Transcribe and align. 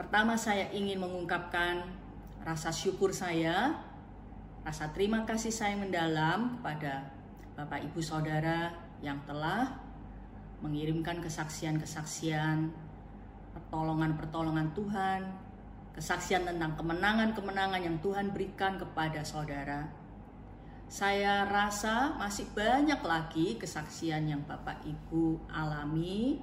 Pertama 0.00 0.32
saya 0.32 0.72
ingin 0.72 0.96
mengungkapkan 0.96 1.84
rasa 2.40 2.72
syukur 2.72 3.12
saya, 3.12 3.84
rasa 4.64 4.88
terima 4.96 5.28
kasih 5.28 5.52
saya 5.52 5.76
mendalam 5.76 6.56
kepada 6.56 7.04
Bapak 7.52 7.84
Ibu 7.84 8.00
Saudara 8.00 8.72
yang 9.04 9.20
telah 9.28 9.76
mengirimkan 10.64 11.20
kesaksian-kesaksian, 11.20 12.72
pertolongan-pertolongan 13.52 14.72
Tuhan, 14.72 15.20
kesaksian 15.92 16.48
tentang 16.48 16.80
kemenangan-kemenangan 16.80 17.84
yang 17.84 18.00
Tuhan 18.00 18.32
berikan 18.32 18.80
kepada 18.80 19.20
saudara. 19.20 19.84
Saya 20.88 21.44
rasa 21.44 22.16
masih 22.16 22.48
banyak 22.56 23.04
lagi 23.04 23.60
kesaksian 23.60 24.32
yang 24.32 24.48
Bapak 24.48 24.80
Ibu 24.80 25.44
alami, 25.52 26.40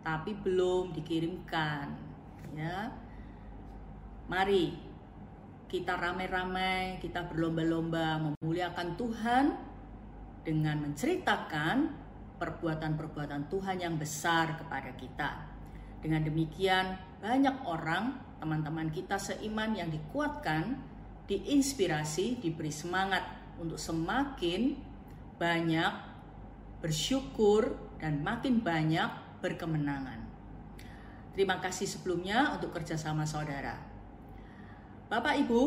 tapi 0.00 0.32
belum 0.40 0.96
dikirimkan 0.96 2.13
ya. 2.56 2.90
Mari 4.30 4.72
kita 5.68 5.98
ramai-ramai 5.98 7.02
kita 7.02 7.26
berlomba-lomba 7.26 8.30
memuliakan 8.30 8.94
Tuhan 8.94 9.44
dengan 10.46 10.76
menceritakan 10.86 11.76
perbuatan-perbuatan 12.38 13.50
Tuhan 13.50 13.76
yang 13.82 13.98
besar 13.98 14.54
kepada 14.60 14.94
kita. 14.94 15.30
Dengan 15.98 16.20
demikian 16.22 16.94
banyak 17.18 17.64
orang 17.64 18.20
teman-teman 18.38 18.92
kita 18.92 19.16
seiman 19.16 19.72
yang 19.72 19.88
dikuatkan 19.88 20.76
diinspirasi 21.24 22.44
diberi 22.44 22.68
semangat 22.68 23.24
untuk 23.56 23.80
semakin 23.80 24.76
banyak 25.40 25.92
bersyukur 26.84 27.72
dan 27.96 28.20
makin 28.20 28.60
banyak 28.60 29.08
berkemenangan 29.40 30.23
Terima 31.34 31.58
kasih 31.58 31.90
sebelumnya 31.90 32.54
untuk 32.54 32.70
kerjasama 32.70 33.26
saudara. 33.26 33.74
Bapak 35.10 35.34
Ibu, 35.42 35.62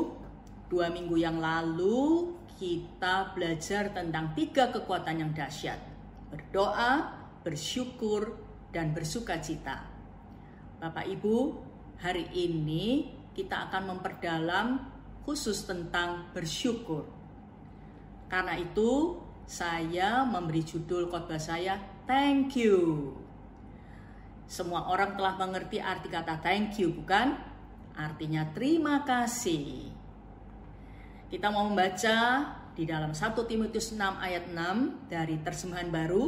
dua 0.72 0.88
minggu 0.88 1.20
yang 1.20 1.44
lalu 1.44 2.32
kita 2.56 3.36
belajar 3.36 3.92
tentang 3.92 4.32
tiga 4.32 4.72
kekuatan 4.72 5.28
yang 5.28 5.32
dahsyat. 5.36 5.78
Berdoa, 6.32 7.12
bersyukur, 7.44 8.40
dan 8.72 8.96
bersuka 8.96 9.44
cita. 9.44 9.84
Bapak 10.80 11.04
Ibu, 11.04 11.60
hari 12.00 12.32
ini 12.32 13.12
kita 13.36 13.68
akan 13.68 13.92
memperdalam 13.92 14.88
khusus 15.28 15.68
tentang 15.68 16.32
bersyukur. 16.32 17.04
Karena 18.32 18.56
itu, 18.56 19.20
saya 19.44 20.24
memberi 20.24 20.64
judul 20.64 21.12
khotbah 21.12 21.40
saya 21.40 21.76
Thank 22.08 22.56
You. 22.56 23.27
Semua 24.48 24.88
orang 24.88 25.20
telah 25.20 25.36
mengerti 25.36 25.84
arti 25.84 26.08
kata 26.08 26.40
thank 26.40 26.80
you, 26.80 26.96
bukan? 26.96 27.36
Artinya 28.00 28.48
terima 28.56 29.04
kasih. 29.04 29.92
Kita 31.28 31.52
mau 31.52 31.68
membaca 31.68 32.18
di 32.72 32.88
dalam 32.88 33.12
1 33.12 33.36
Timotius 33.44 33.92
6 33.92 34.00
ayat 34.00 34.48
6 34.48 35.12
dari 35.12 35.36
terjemahan 35.44 35.92
baru. 35.92 36.26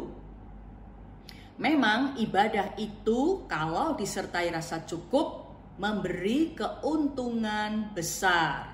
Memang 1.63 2.19
ibadah 2.19 2.75
itu 2.75 3.47
kalau 3.47 3.95
disertai 3.95 4.51
rasa 4.51 4.83
cukup 4.83 5.47
memberi 5.79 6.51
keuntungan 6.51 7.95
besar. 7.95 8.67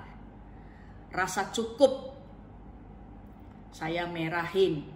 Rasa 1.14 1.54
cukup 1.54 2.18
saya 3.70 4.10
merahin. 4.10 4.88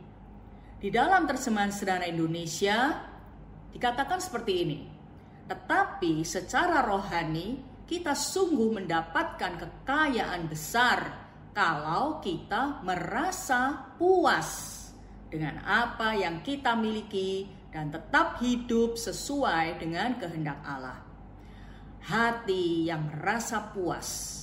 Di 0.80 0.89
dalam 0.89 1.27
terjemahan 1.27 1.70
sederhana 1.70 2.08
Indonesia 2.08 3.09
Dikatakan 3.73 4.20
seperti 4.22 4.53
ini. 4.66 4.80
Tetapi 5.50 6.22
secara 6.22 6.86
rohani 6.86 7.58
kita 7.89 8.14
sungguh 8.14 8.70
mendapatkan 8.81 9.58
kekayaan 9.58 10.45
besar 10.45 11.00
kalau 11.58 12.22
kita 12.22 12.86
merasa 12.86 13.94
puas 13.98 14.77
dengan 15.30 15.61
apa 15.66 16.14
yang 16.14 16.45
kita 16.45 16.77
miliki 16.77 17.49
dan 17.73 17.89
tetap 17.89 18.38
hidup 18.42 18.94
sesuai 18.98 19.82
dengan 19.82 20.17
kehendak 20.21 20.61
Allah. 20.61 21.02
Hati 22.05 22.89
yang 22.89 23.10
merasa 23.10 23.73
puas 23.73 24.38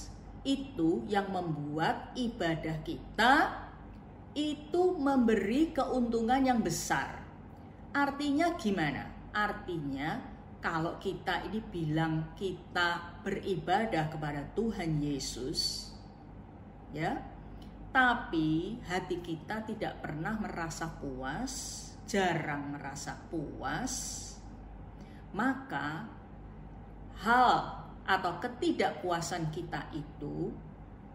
itu 0.46 1.02
yang 1.10 1.30
membuat 1.34 2.14
ibadah 2.14 2.78
kita 2.86 3.66
itu 4.36 4.94
memberi 4.94 5.74
keuntungan 5.74 6.42
yang 6.44 6.60
besar. 6.62 7.18
Artinya 7.90 8.54
gimana? 8.54 9.15
Artinya 9.36 10.16
kalau 10.64 10.96
kita 10.96 11.44
ini 11.44 11.60
bilang 11.60 12.32
kita 12.32 13.20
beribadah 13.20 14.08
kepada 14.08 14.48
Tuhan 14.56 14.96
Yesus, 14.96 15.92
ya, 16.96 17.20
tapi 17.92 18.80
hati 18.88 19.20
kita 19.20 19.60
tidak 19.68 20.00
pernah 20.00 20.40
merasa 20.40 20.88
puas, 20.88 21.52
jarang 22.08 22.80
merasa 22.80 23.20
puas, 23.28 23.92
maka 25.36 26.08
hal 27.20 27.84
atau 28.08 28.32
ketidakpuasan 28.40 29.52
kita 29.52 29.92
itu 29.92 30.48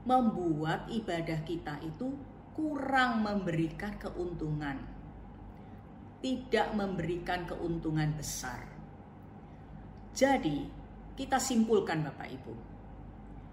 membuat 0.06 0.86
ibadah 0.94 1.42
kita 1.42 1.82
itu 1.82 2.14
kurang 2.54 3.26
memberikan 3.26 3.98
keuntungan 3.98 4.91
tidak 6.22 6.72
memberikan 6.78 7.50
keuntungan 7.50 8.14
besar. 8.14 8.70
Jadi, 10.14 10.70
kita 11.18 11.42
simpulkan 11.42 12.06
Bapak 12.06 12.30
Ibu, 12.30 12.54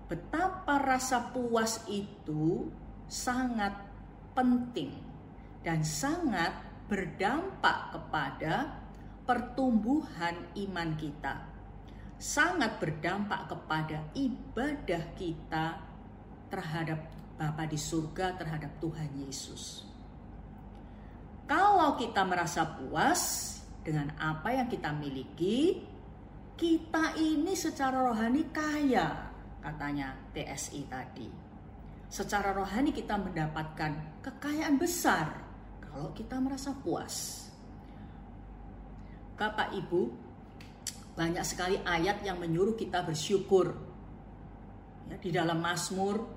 betapa 0.08 0.76
rasa 0.78 1.32
puas 1.32 1.84
itu 1.88 2.68
sangat 3.08 3.72
penting 4.36 4.92
dan 5.64 5.80
sangat 5.82 6.54
berdampak 6.88 7.96
kepada 7.96 8.78
pertumbuhan 9.24 10.36
iman 10.56 10.90
kita. 10.96 11.44
Sangat 12.18 12.82
berdampak 12.82 13.46
kepada 13.46 14.02
ibadah 14.16 15.04
kita 15.14 15.66
terhadap 16.50 17.00
Bapa 17.38 17.70
di 17.70 17.78
surga 17.78 18.34
terhadap 18.34 18.82
Tuhan 18.82 19.14
Yesus. 19.14 19.87
Kalau 21.48 21.96
kita 21.96 22.28
merasa 22.28 22.68
puas 22.76 23.56
dengan 23.80 24.12
apa 24.20 24.52
yang 24.52 24.68
kita 24.68 24.92
miliki, 24.92 25.80
kita 26.60 27.16
ini 27.16 27.56
secara 27.56 28.04
rohani 28.04 28.52
kaya, 28.52 29.32
katanya 29.64 30.12
TSI 30.36 30.84
tadi. 30.92 31.28
Secara 32.12 32.52
rohani 32.52 32.92
kita 32.92 33.16
mendapatkan 33.16 34.20
kekayaan 34.20 34.76
besar 34.76 35.40
kalau 35.80 36.12
kita 36.12 36.36
merasa 36.36 36.76
puas. 36.76 37.48
Bapak 39.40 39.72
Ibu, 39.72 40.12
banyak 41.16 41.44
sekali 41.48 41.80
ayat 41.80 42.20
yang 42.28 42.36
menyuruh 42.44 42.76
kita 42.76 43.00
bersyukur. 43.08 43.72
Ya, 45.08 45.16
di 45.16 45.32
dalam 45.32 45.64
Mazmur 45.64 46.28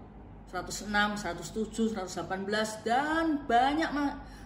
106, 0.55 0.87
107, 1.19 1.99
118 1.99 2.87
dan 2.87 3.43
banyak 3.43 3.91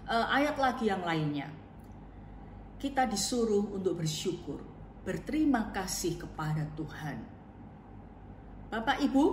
uh, 0.10 0.28
ayat 0.32 0.56
lagi 0.58 0.90
yang 0.90 1.02
lainnya. 1.02 1.50
Kita 2.80 3.10
disuruh 3.10 3.74
untuk 3.74 4.02
bersyukur, 4.02 4.62
berterima 5.02 5.74
kasih 5.74 6.22
kepada 6.22 6.70
Tuhan. 6.78 7.18
Bapak 8.70 9.02
Ibu, 9.02 9.26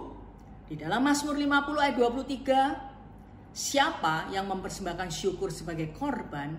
di 0.72 0.80
dalam 0.80 1.04
Mazmur 1.04 1.36
50 1.36 1.84
ayat 1.84 1.96
23, 1.98 3.52
siapa 3.52 4.32
yang 4.32 4.48
mempersembahkan 4.48 5.10
syukur 5.12 5.52
sebagai 5.52 5.92
korban, 5.92 6.56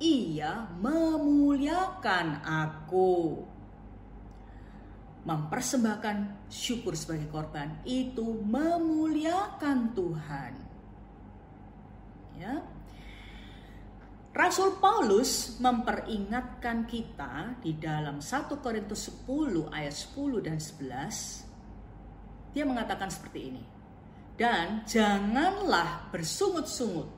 ia 0.00 0.64
memuliakan 0.80 2.40
aku. 2.40 3.44
Mempersembahkan 5.20 6.48
syukur 6.48 6.96
sebagai 6.96 7.28
korban 7.28 7.76
itu 7.84 8.24
memuliakan 8.40 9.92
Tuhan. 9.92 10.52
Ya, 12.40 12.64
Rasul 14.30 14.78
Paulus 14.78 15.58
memperingatkan 15.58 16.86
kita 16.86 17.58
di 17.58 17.74
dalam 17.74 18.22
1 18.22 18.62
Korintus 18.62 19.10
10 19.26 19.74
ayat 19.74 19.90
10 19.90 20.46
dan 20.46 20.54
11. 20.62 22.54
Dia 22.54 22.62
mengatakan 22.62 23.10
seperti 23.10 23.50
ini. 23.50 23.62
Dan 24.38 24.86
janganlah 24.86 26.14
bersungut-sungut 26.14 27.10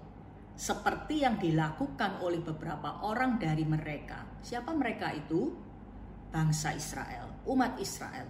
seperti 0.56 1.20
yang 1.20 1.36
dilakukan 1.36 2.24
oleh 2.24 2.40
beberapa 2.40 3.04
orang 3.04 3.36
dari 3.36 3.68
mereka. 3.68 4.40
Siapa 4.40 4.72
mereka 4.72 5.12
itu? 5.12 5.52
Bangsa 6.32 6.72
Israel, 6.72 7.28
umat 7.44 7.76
Israel. 7.76 8.24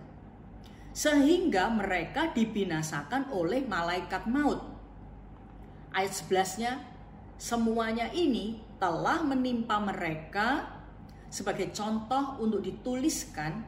Sehingga 0.91 1.71
mereka 1.71 2.35
dibinasakan 2.35 3.31
oleh 3.31 3.63
malaikat 3.63 4.27
maut. 4.27 4.59
Ayat 5.95 6.19
11-nya, 6.19 6.83
semuanya 7.39 8.11
ini 8.11 8.72
telah 8.83 9.23
menimpa 9.23 9.79
mereka 9.79 10.67
sebagai 11.31 11.71
contoh 11.71 12.43
untuk 12.43 12.67
dituliskan 12.67 13.63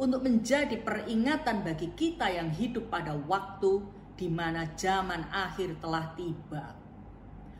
untuk 0.00 0.24
menjadi 0.24 0.80
peringatan 0.80 1.60
bagi 1.60 1.92
kita 1.92 2.32
yang 2.32 2.48
hidup 2.48 2.88
pada 2.88 3.12
waktu 3.12 3.84
di 4.16 4.32
mana 4.32 4.72
zaman 4.72 5.28
akhir 5.28 5.76
telah 5.84 6.08
tiba. 6.16 6.72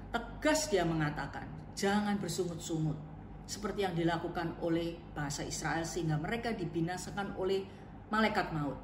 Tegas 0.08 0.72
dia 0.72 0.88
mengatakan, 0.88 1.44
jangan 1.76 2.16
bersungut-sungut 2.16 2.96
seperti 3.44 3.84
yang 3.84 3.92
dilakukan 3.92 4.56
oleh 4.64 4.96
bahasa 5.12 5.44
Israel 5.44 5.84
sehingga 5.84 6.16
mereka 6.16 6.56
dibinasakan 6.56 7.36
oleh 7.36 7.60
malaikat 8.08 8.56
maut. 8.56 8.80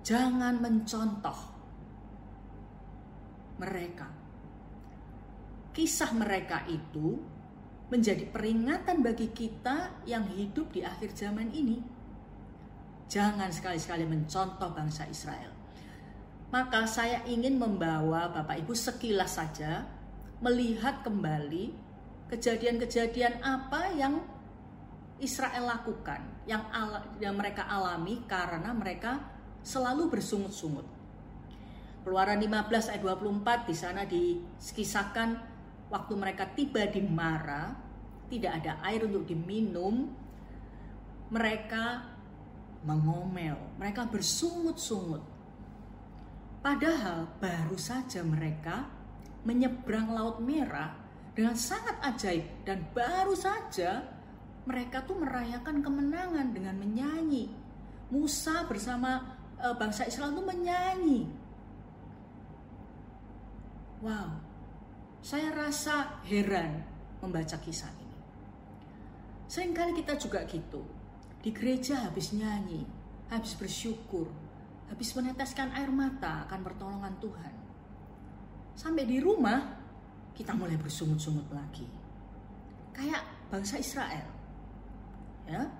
Jangan 0.00 0.64
mencontoh 0.64 1.38
mereka. 3.60 4.08
Kisah 5.76 6.12
mereka 6.16 6.64
itu 6.68 7.33
menjadi 7.92 8.24
peringatan 8.28 9.04
bagi 9.04 9.28
kita 9.32 10.04
yang 10.08 10.24
hidup 10.32 10.72
di 10.72 10.80
akhir 10.80 11.12
zaman 11.12 11.52
ini. 11.52 11.80
Jangan 13.08 13.52
sekali-sekali 13.52 14.08
mencontoh 14.08 14.72
bangsa 14.72 15.04
Israel. 15.04 15.52
Maka 16.48 16.86
saya 16.86 17.20
ingin 17.28 17.58
membawa 17.58 18.30
Bapak 18.30 18.62
Ibu 18.64 18.72
sekilas 18.72 19.36
saja 19.36 19.84
melihat 20.40 21.02
kembali 21.04 21.74
kejadian-kejadian 22.32 23.42
apa 23.44 23.92
yang 23.92 24.22
Israel 25.22 25.70
lakukan, 25.70 26.20
yang, 26.48 26.64
ala, 26.74 27.04
yang 27.22 27.36
mereka 27.38 27.68
alami 27.68 28.22
karena 28.26 28.74
mereka 28.74 29.22
selalu 29.62 30.10
bersungut-sungut. 30.10 30.84
Keluaran 32.04 32.36
15 32.36 32.92
ayat 32.92 33.00
24 33.00 33.68
di 33.70 33.74
sana 33.74 34.02
dikisahkan 34.04 35.53
waktu 35.88 36.14
mereka 36.16 36.48
tiba 36.52 36.84
di 36.88 37.00
Mara, 37.04 37.74
tidak 38.28 38.62
ada 38.62 38.80
air 38.88 39.04
untuk 39.04 39.28
diminum, 39.28 40.10
mereka 41.32 42.14
mengomel, 42.84 43.56
mereka 43.80 44.04
bersungut-sungut. 44.08 45.24
Padahal 46.64 47.28
baru 47.40 47.76
saja 47.76 48.24
mereka 48.24 48.88
menyeberang 49.44 50.16
Laut 50.16 50.40
Merah 50.40 50.96
dengan 51.36 51.56
sangat 51.58 52.00
ajaib 52.00 52.64
dan 52.64 52.88
baru 52.96 53.36
saja 53.36 54.00
mereka 54.64 55.04
tuh 55.04 55.20
merayakan 55.20 55.84
kemenangan 55.84 56.56
dengan 56.56 56.76
menyanyi. 56.80 57.52
Musa 58.08 58.64
bersama 58.64 59.36
e, 59.60 59.66
bangsa 59.76 60.08
Israel 60.08 60.32
itu 60.32 60.44
menyanyi. 60.44 61.20
Wow, 64.00 64.43
saya 65.24 65.48
rasa 65.56 66.20
heran 66.28 66.84
membaca 67.24 67.56
kisah 67.56 67.88
ini. 67.96 68.18
Seringkali 69.48 69.96
kita 69.96 70.20
juga 70.20 70.44
gitu. 70.44 70.84
Di 71.40 71.48
gereja 71.48 72.04
habis 72.04 72.36
nyanyi, 72.36 72.84
habis 73.32 73.56
bersyukur, 73.56 74.28
habis 74.92 75.16
meneteskan 75.16 75.72
air 75.72 75.88
mata 75.88 76.44
akan 76.44 76.60
pertolongan 76.60 77.16
Tuhan. 77.24 77.54
Sampai 78.76 79.08
di 79.08 79.16
rumah, 79.16 79.80
kita 80.36 80.52
mulai 80.52 80.76
bersungut-sungut 80.76 81.48
lagi. 81.56 81.88
Kayak 82.92 83.24
bangsa 83.48 83.80
Israel. 83.80 84.28
Ya. 85.48 85.72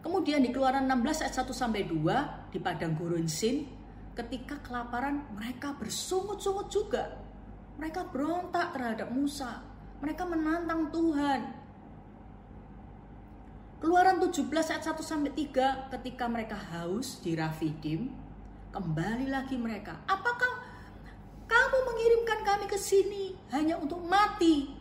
Kemudian 0.00 0.40
di 0.40 0.48
Keluaran 0.48 0.88
16 0.88 1.28
ayat 1.28 1.34
1 1.36 1.52
sampai 1.52 1.84
2 1.84 2.56
di 2.56 2.58
padang 2.62 2.96
gurun 2.96 3.28
Sin, 3.28 3.68
ketika 4.16 4.56
kelaparan 4.64 5.28
mereka 5.36 5.76
bersungut-sungut 5.76 6.72
juga. 6.72 7.17
Mereka 7.78 8.10
berontak 8.10 8.74
terhadap 8.74 9.08
Musa. 9.14 9.62
Mereka 10.02 10.26
menantang 10.26 10.90
Tuhan. 10.90 11.40
Keluaran 13.78 14.18
17 14.18 14.50
ayat 14.50 14.82
1 14.82 14.98
sampai 14.98 15.30
3 15.30 15.94
ketika 15.94 16.26
mereka 16.26 16.58
haus 16.58 17.22
di 17.22 17.38
Rafidim, 17.38 18.10
kembali 18.74 19.30
lagi 19.30 19.54
mereka. 19.54 19.94
Apakah 20.10 20.66
kamu 21.46 21.78
mengirimkan 21.86 22.42
kami 22.42 22.66
ke 22.66 22.74
sini 22.74 23.38
hanya 23.54 23.78
untuk 23.78 24.02
mati? 24.02 24.74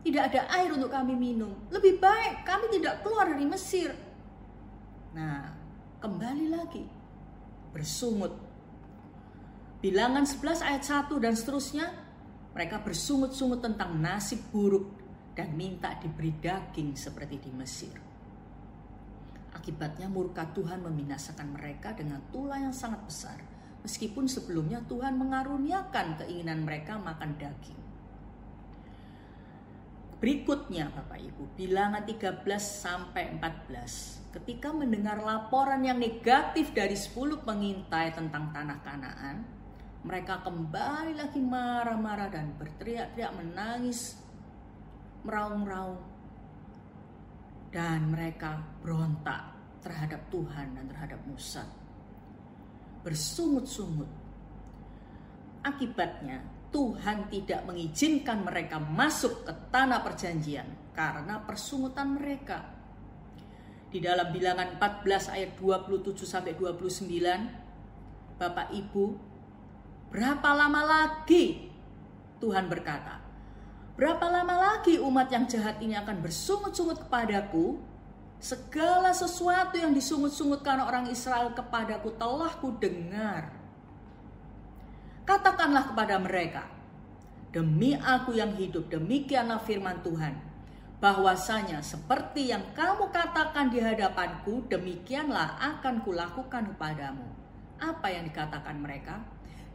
Tidak 0.00 0.22
ada 0.32 0.48
air 0.56 0.72
untuk 0.72 0.88
kami 0.88 1.12
minum. 1.12 1.52
Lebih 1.68 2.00
baik 2.00 2.48
kami 2.48 2.72
tidak 2.72 3.04
keluar 3.04 3.28
dari 3.28 3.44
Mesir. 3.44 3.92
Nah, 5.12 5.52
kembali 6.00 6.48
lagi 6.48 6.88
bersungut. 7.76 8.32
Bilangan 9.84 10.24
11 10.24 10.64
ayat 10.64 10.82
1 10.88 11.20
dan 11.20 11.36
seterusnya, 11.36 12.05
mereka 12.56 12.80
bersungut-sungut 12.80 13.60
tentang 13.60 14.00
nasib 14.00 14.40
buruk 14.48 14.88
dan 15.36 15.52
minta 15.52 15.92
diberi 16.00 16.32
daging 16.40 16.96
seperti 16.96 17.36
di 17.36 17.52
Mesir. 17.52 17.92
Akibatnya 19.52 20.08
murka 20.08 20.48
Tuhan 20.56 20.80
membinasakan 20.80 21.52
mereka 21.52 21.92
dengan 21.92 22.24
tulah 22.32 22.56
yang 22.56 22.72
sangat 22.72 23.04
besar. 23.04 23.36
Meskipun 23.84 24.24
sebelumnya 24.24 24.80
Tuhan 24.88 25.20
mengaruniakan 25.20 26.24
keinginan 26.24 26.64
mereka 26.64 26.96
makan 26.96 27.36
daging. 27.36 27.80
Berikutnya 30.16 30.88
Bapak 30.96 31.20
Ibu, 31.20 31.60
bilangan 31.60 32.08
13 32.08 32.40
sampai 32.56 33.36
14. 33.36 34.32
Ketika 34.32 34.72
mendengar 34.72 35.20
laporan 35.20 35.84
yang 35.84 36.00
negatif 36.00 36.72
dari 36.72 36.96
10 36.96 37.44
pengintai 37.44 38.16
tentang 38.16 38.48
tanah 38.48 38.80
Kanaan, 38.80 39.55
mereka 40.06 40.38
kembali 40.46 41.18
lagi 41.18 41.42
marah-marah 41.42 42.30
dan 42.30 42.54
berteriak-teriak 42.54 43.32
menangis, 43.34 44.14
meraung-raung 45.26 45.98
dan 47.74 48.14
mereka 48.14 48.62
berontak 48.86 49.50
terhadap 49.82 50.22
Tuhan 50.30 50.78
dan 50.78 50.86
terhadap 50.86 51.18
Musa. 51.26 51.66
Bersungut-sungut. 53.02 54.06
Akibatnya, 55.66 56.38
Tuhan 56.70 57.26
tidak 57.26 57.66
mengizinkan 57.66 58.46
mereka 58.46 58.78
masuk 58.78 59.42
ke 59.42 59.52
tanah 59.74 60.06
perjanjian 60.06 60.94
karena 60.94 61.42
persungutan 61.42 62.14
mereka. 62.14 62.62
Di 63.90 63.98
dalam 63.98 64.30
bilangan 64.30 64.78
14 64.78 65.34
ayat 65.34 65.50
27 65.58 66.22
sampai 66.22 66.54
29, 66.54 68.38
Bapak 68.38 68.70
Ibu, 68.70 69.04
berapa 70.10 70.48
lama 70.54 70.82
lagi 70.82 71.66
Tuhan 72.40 72.68
berkata, 72.68 73.26
Berapa 73.96 74.28
lama 74.28 74.52
lagi 74.60 75.00
umat 75.00 75.32
yang 75.32 75.48
jahat 75.48 75.80
ini 75.80 75.96
akan 75.96 76.20
bersungut-sungut 76.20 77.08
kepadaku? 77.08 77.80
Segala 78.36 79.16
sesuatu 79.16 79.80
yang 79.80 79.96
disungut-sungutkan 79.96 80.84
orang 80.84 81.08
Israel 81.08 81.56
kepadaku 81.56 82.12
telah 82.20 82.52
ku 82.60 82.76
dengar. 82.76 83.48
Katakanlah 85.24 85.88
kepada 85.88 86.20
mereka, 86.20 86.68
demi 87.56 87.96
aku 87.96 88.36
yang 88.36 88.52
hidup, 88.52 88.92
demikianlah 88.92 89.64
firman 89.64 90.04
Tuhan, 90.04 90.36
bahwasanya 91.00 91.80
seperti 91.80 92.52
yang 92.52 92.76
kamu 92.76 93.08
katakan 93.08 93.72
di 93.72 93.80
hadapanku, 93.80 94.68
demikianlah 94.68 95.56
akan 95.56 96.04
kulakukan 96.04 96.76
kepadamu. 96.76 97.24
Apa 97.80 98.12
yang 98.12 98.28
dikatakan 98.28 98.76
mereka? 98.76 99.24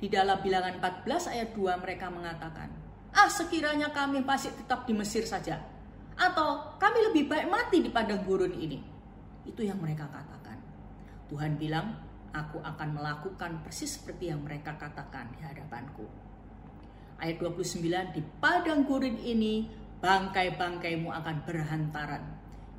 Di 0.01 0.10
dalam 0.10 0.41
bilangan 0.41 0.81
14 0.81 1.29
ayat 1.29 1.53
2 1.53 1.77
mereka 1.77 2.10
mengatakan, 2.10 2.74
Ah 3.13 3.29
sekiranya 3.29 3.93
kami 3.93 4.25
masih 4.25 4.50
tetap 4.50 4.89
di 4.89 4.98
Mesir 4.98 5.22
saja. 5.29 5.62
Atau 6.17 6.74
kami 6.81 7.05
lebih 7.13 7.29
baik 7.29 7.46
mati 7.53 7.86
di 7.86 7.93
padang 7.93 8.25
gurun 8.25 8.50
ini. 8.50 8.81
Itu 9.46 9.62
yang 9.62 9.77
mereka 9.77 10.10
katakan. 10.10 10.58
Tuhan 11.29 11.62
bilang, 11.62 12.01
aku 12.34 12.58
akan 12.65 12.98
melakukan 12.98 13.62
persis 13.62 14.01
seperti 14.01 14.34
yang 14.34 14.41
mereka 14.41 14.74
katakan 14.74 15.29
di 15.38 15.46
hadapanku. 15.46 16.10
Ayat 17.22 17.38
29, 17.38 18.17
di 18.17 18.25
padang 18.41 18.89
gurun 18.89 19.22
ini 19.22 19.70
bangkai-bangkaimu 20.01 21.13
akan 21.13 21.36
berhantaran. 21.46 22.25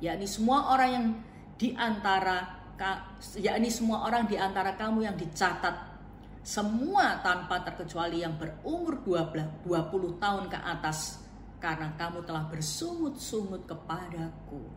Yakni 0.03 0.27
semua 0.27 0.75
orang 0.75 0.89
yang 0.91 1.05
di 1.55 1.71
antara 1.79 2.59
yakni 3.39 3.71
semua 3.71 4.03
orang 4.03 4.27
di 4.27 4.35
antara 4.35 4.75
kamu 4.75 5.07
yang 5.07 5.15
dicatat 5.15 5.92
semua 6.43 7.23
tanpa 7.23 7.63
terkecuali 7.63 8.19
yang 8.19 8.35
berumur 8.35 8.99
20 8.99 9.63
tahun 10.19 10.45
ke 10.51 10.59
atas 10.59 11.23
karena 11.63 11.95
kamu 11.95 12.27
telah 12.27 12.51
bersungut-sungut 12.51 13.63
kepadaku. 13.63 14.67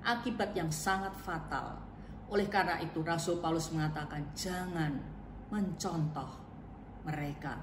Akibat 0.00 0.56
yang 0.56 0.72
sangat 0.72 1.12
fatal. 1.20 1.76
Oleh 2.32 2.48
karena 2.48 2.80
itu 2.80 3.04
Rasul 3.04 3.44
Paulus 3.44 3.68
mengatakan 3.68 4.32
jangan 4.32 4.96
mencontoh 5.52 6.40
mereka. 7.04 7.60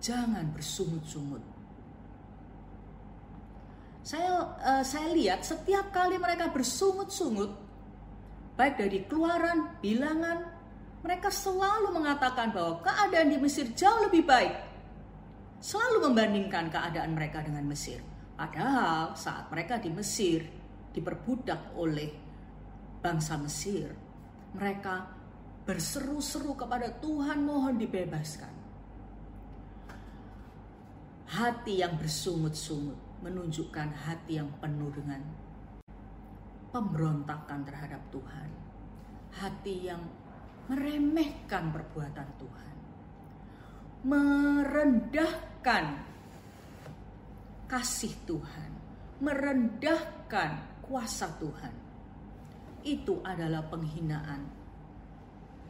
Jangan 0.00 0.48
bersungut-sungut. 0.56 1.44
Saya 4.04 4.56
uh, 4.60 4.84
saya 4.84 5.12
lihat 5.12 5.44
setiap 5.44 5.92
kali 5.92 6.16
mereka 6.16 6.48
bersungut-sungut 6.52 7.64
baik 8.54 8.78
dari 8.78 9.02
keluaran, 9.10 9.76
bilangan, 9.82 10.53
mereka 11.04 11.28
selalu 11.28 11.92
mengatakan 11.92 12.48
bahwa 12.48 12.80
keadaan 12.80 13.28
di 13.28 13.36
Mesir 13.36 13.68
jauh 13.76 14.08
lebih 14.08 14.24
baik. 14.24 14.56
Selalu 15.60 16.08
membandingkan 16.08 16.72
keadaan 16.72 17.12
mereka 17.12 17.44
dengan 17.44 17.68
Mesir. 17.68 18.00
Padahal 18.40 19.12
saat 19.12 19.52
mereka 19.52 19.76
di 19.76 19.92
Mesir 19.92 20.48
diperbudak 20.96 21.76
oleh 21.76 22.08
bangsa 23.04 23.36
Mesir, 23.36 23.92
mereka 24.56 25.12
berseru-seru 25.68 26.56
kepada 26.56 26.88
Tuhan 26.96 27.44
mohon 27.44 27.76
dibebaskan. 27.76 28.64
Hati 31.36 31.84
yang 31.84 32.00
bersungut-sungut 32.00 32.96
menunjukkan 33.20 33.88
hati 34.08 34.40
yang 34.40 34.48
penuh 34.56 34.88
dengan 34.92 35.20
pemberontakan 36.72 37.60
terhadap 37.64 38.00
Tuhan. 38.08 38.48
Hati 39.34 39.88
yang 39.88 40.00
meremehkan 40.68 41.72
perbuatan 41.72 42.28
Tuhan. 42.40 42.76
Merendahkan 44.04 45.84
kasih 47.68 48.14
Tuhan. 48.24 48.70
Merendahkan 49.20 50.50
kuasa 50.84 51.32
Tuhan. 51.40 51.74
Itu 52.84 53.24
adalah 53.24 53.64
penghinaan 53.68 54.44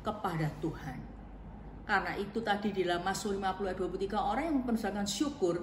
kepada 0.02 0.50
Tuhan. 0.58 0.98
Karena 1.84 2.16
itu 2.16 2.40
tadi 2.40 2.72
di 2.72 2.82
dalam 2.82 3.04
Mazmur 3.04 3.36
50 3.36 3.70
ayat 3.70 3.78
23 3.78 4.16
orang 4.16 4.44
yang 4.48 4.56
mengucapkan 4.64 5.06
syukur, 5.06 5.62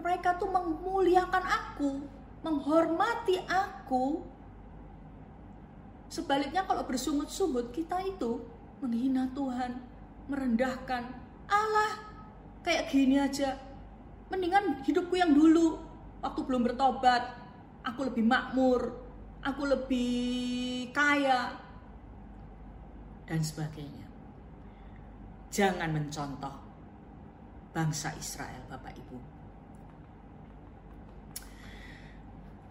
mereka 0.00 0.40
tuh 0.40 0.48
memuliakan 0.48 1.44
aku, 1.44 1.90
menghormati 2.40 3.36
aku. 3.44 4.24
Sebaliknya 6.08 6.64
kalau 6.64 6.88
bersungut-sungut 6.88 7.68
kita 7.76 8.00
itu 8.00 8.40
menghina 8.82 9.30
Tuhan, 9.34 9.78
merendahkan 10.30 11.04
Allah. 11.48 11.92
Kayak 12.62 12.90
gini 12.92 13.16
aja. 13.16 13.56
Mendingan 14.28 14.84
hidupku 14.84 15.16
yang 15.16 15.32
dulu 15.32 15.80
waktu 16.20 16.40
belum 16.44 16.68
bertobat, 16.68 17.32
aku 17.80 18.12
lebih 18.12 18.28
makmur, 18.28 18.92
aku 19.40 19.62
lebih 19.64 20.92
kaya, 20.92 21.56
dan 23.24 23.40
sebagainya. 23.40 24.04
Jangan 25.48 25.88
mencontoh 25.88 26.54
bangsa 27.72 28.12
Israel, 28.20 28.68
Bapak 28.68 28.92
Ibu. 28.92 29.18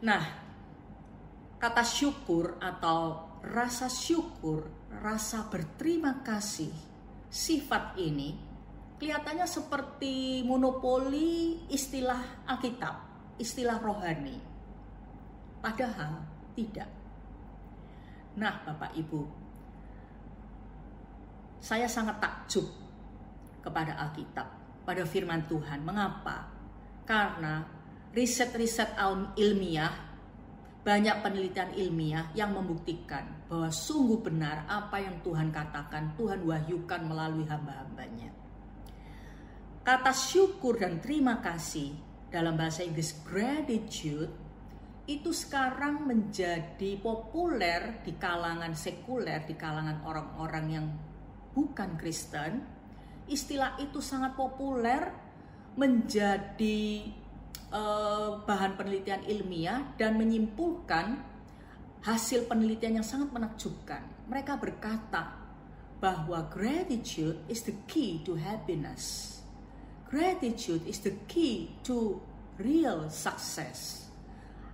Nah, 0.05 0.23
kata 1.57 1.81
syukur 1.81 2.61
atau 2.61 3.33
rasa 3.41 3.89
syukur, 3.89 4.69
rasa 4.91 5.47
berterima 5.51 6.23
kasih, 6.23 6.71
sifat 7.27 7.99
ini 7.99 8.33
kelihatannya 8.97 9.45
seperti 9.45 10.41
monopoli 10.41 11.63
istilah 11.69 12.47
Alkitab, 12.49 12.95
istilah 13.37 13.77
rohani. 13.77 14.37
Padahal 15.61 16.23
tidak. 16.57 16.89
Nah, 18.37 18.61
Bapak 18.61 18.93
Ibu, 18.93 19.21
saya 21.57 21.89
sangat 21.89 22.21
takjub 22.21 22.65
kepada 23.65 23.97
Alkitab, 23.97 24.47
pada 24.85 25.03
firman 25.03 25.43
Tuhan. 25.49 25.81
Mengapa? 25.81 26.47
Karena 27.03 27.65
riset-riset 28.13 28.95
ilmiah, 29.35 30.06
banyak 30.87 31.19
penelitian 31.19 31.75
ilmiah 31.75 32.31
yang 32.31 32.55
membuktikan 32.55 33.27
bahwa 33.51 33.67
sungguh 33.67 34.23
benar 34.23 34.63
apa 34.71 35.03
yang 35.03 35.19
Tuhan 35.19 35.51
katakan, 35.51 36.15
Tuhan 36.15 36.47
wahyukan 36.47 37.03
melalui 37.03 37.43
hamba-hambanya. 37.43 38.31
Kata 39.83 40.15
syukur 40.15 40.79
dan 40.79 41.03
terima 41.03 41.43
kasih 41.43 41.91
dalam 42.31 42.55
bahasa 42.55 42.87
Inggris 42.87 43.19
gratitude 43.27 44.31
itu 45.11 45.35
sekarang 45.35 46.07
menjadi 46.07 46.95
populer 47.03 47.99
di 48.07 48.15
kalangan 48.15 48.71
sekuler, 48.71 49.43
di 49.43 49.59
kalangan 49.59 50.07
orang-orang 50.07 50.65
yang 50.71 50.87
bukan 51.51 51.99
Kristen, 51.99 52.63
istilah 53.27 53.75
itu 53.83 53.99
sangat 53.99 54.39
populer 54.39 55.11
menjadi 55.75 57.11
uh, 57.71 58.43
bahan 58.43 58.75
penelitian 58.75 59.23
ilmiah 59.25 59.95
dan 59.95 60.15
menyimpulkan 60.19 61.19
hasil 62.03 62.45
penelitian 62.47 63.01
yang 63.01 63.07
sangat 63.07 63.31
menakjubkan. 63.33 64.03
Mereka 64.27 64.59
berkata 64.59 65.35
bahwa 65.97 66.45
gratitude 66.51 67.41
is 67.49 67.65
the 67.65 67.73
key 67.89 68.21
to 68.21 68.37
happiness. 68.37 69.37
Gratitude 70.07 70.87
is 70.87 71.03
the 71.03 71.15
key 71.27 71.75
to 71.83 72.21
real 72.61 73.11
success. 73.11 74.07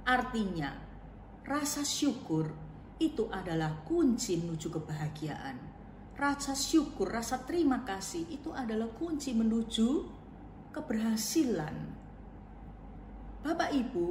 Artinya, 0.04 0.78
rasa 1.48 1.82
syukur 1.82 2.52
itu 3.02 3.26
adalah 3.34 3.82
kunci 3.88 4.38
menuju 4.38 4.68
kebahagiaan 4.70 5.74
rasa 6.14 6.54
syukur, 6.54 7.10
rasa 7.10 7.42
terima 7.42 7.82
kasih 7.82 8.30
itu 8.30 8.54
adalah 8.54 8.90
kunci 8.94 9.34
menuju 9.34 9.90
keberhasilan. 10.74 12.03
Bapak 13.44 13.76
Ibu, 13.76 14.08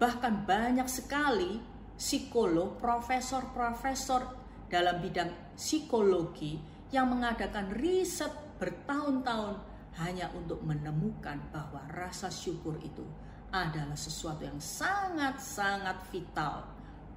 bahkan 0.00 0.40
banyak 0.48 0.88
sekali 0.88 1.60
psikolog, 2.00 2.80
profesor-profesor 2.80 4.24
dalam 4.72 5.04
bidang 5.04 5.52
psikologi 5.52 6.56
yang 6.88 7.12
mengadakan 7.12 7.76
riset 7.76 8.32
bertahun-tahun 8.56 9.60
hanya 10.00 10.32
untuk 10.32 10.64
menemukan 10.64 11.36
bahwa 11.52 11.84
rasa 11.92 12.32
syukur 12.32 12.80
itu 12.80 13.04
adalah 13.52 14.00
sesuatu 14.00 14.48
yang 14.48 14.56
sangat-sangat 14.56 16.00
vital 16.08 16.64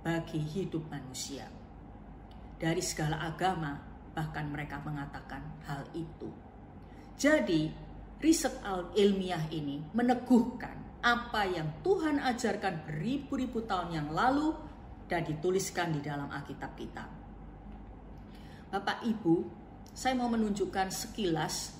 bagi 0.03 0.43
hidup 0.43 0.83
manusia. 0.91 1.47
Dari 2.59 2.83
segala 2.83 3.23
agama, 3.23 3.79
bahkan 4.11 4.51
mereka 4.51 4.83
mengatakan 4.83 5.63
hal 5.63 5.87
itu. 5.95 6.27
Jadi, 7.15 7.71
riset 8.19 8.59
ilmiah 8.99 9.47
ini 9.49 9.79
meneguhkan 9.95 10.86
apa 11.01 11.45
yang 11.45 11.81
Tuhan 11.85 12.17
ajarkan 12.17 12.85
beribu-ribu 12.89 13.63
tahun 13.63 13.93
yang 13.93 14.09
lalu 14.11 14.53
dan 15.07 15.23
dituliskan 15.23 15.95
di 15.95 16.01
dalam 16.03 16.27
Alkitab 16.27 16.75
kita. 16.75 17.05
Bapak 18.67 19.05
Ibu, 19.07 19.35
saya 19.95 20.13
mau 20.19 20.27
menunjukkan 20.27 20.91
sekilas 20.91 21.79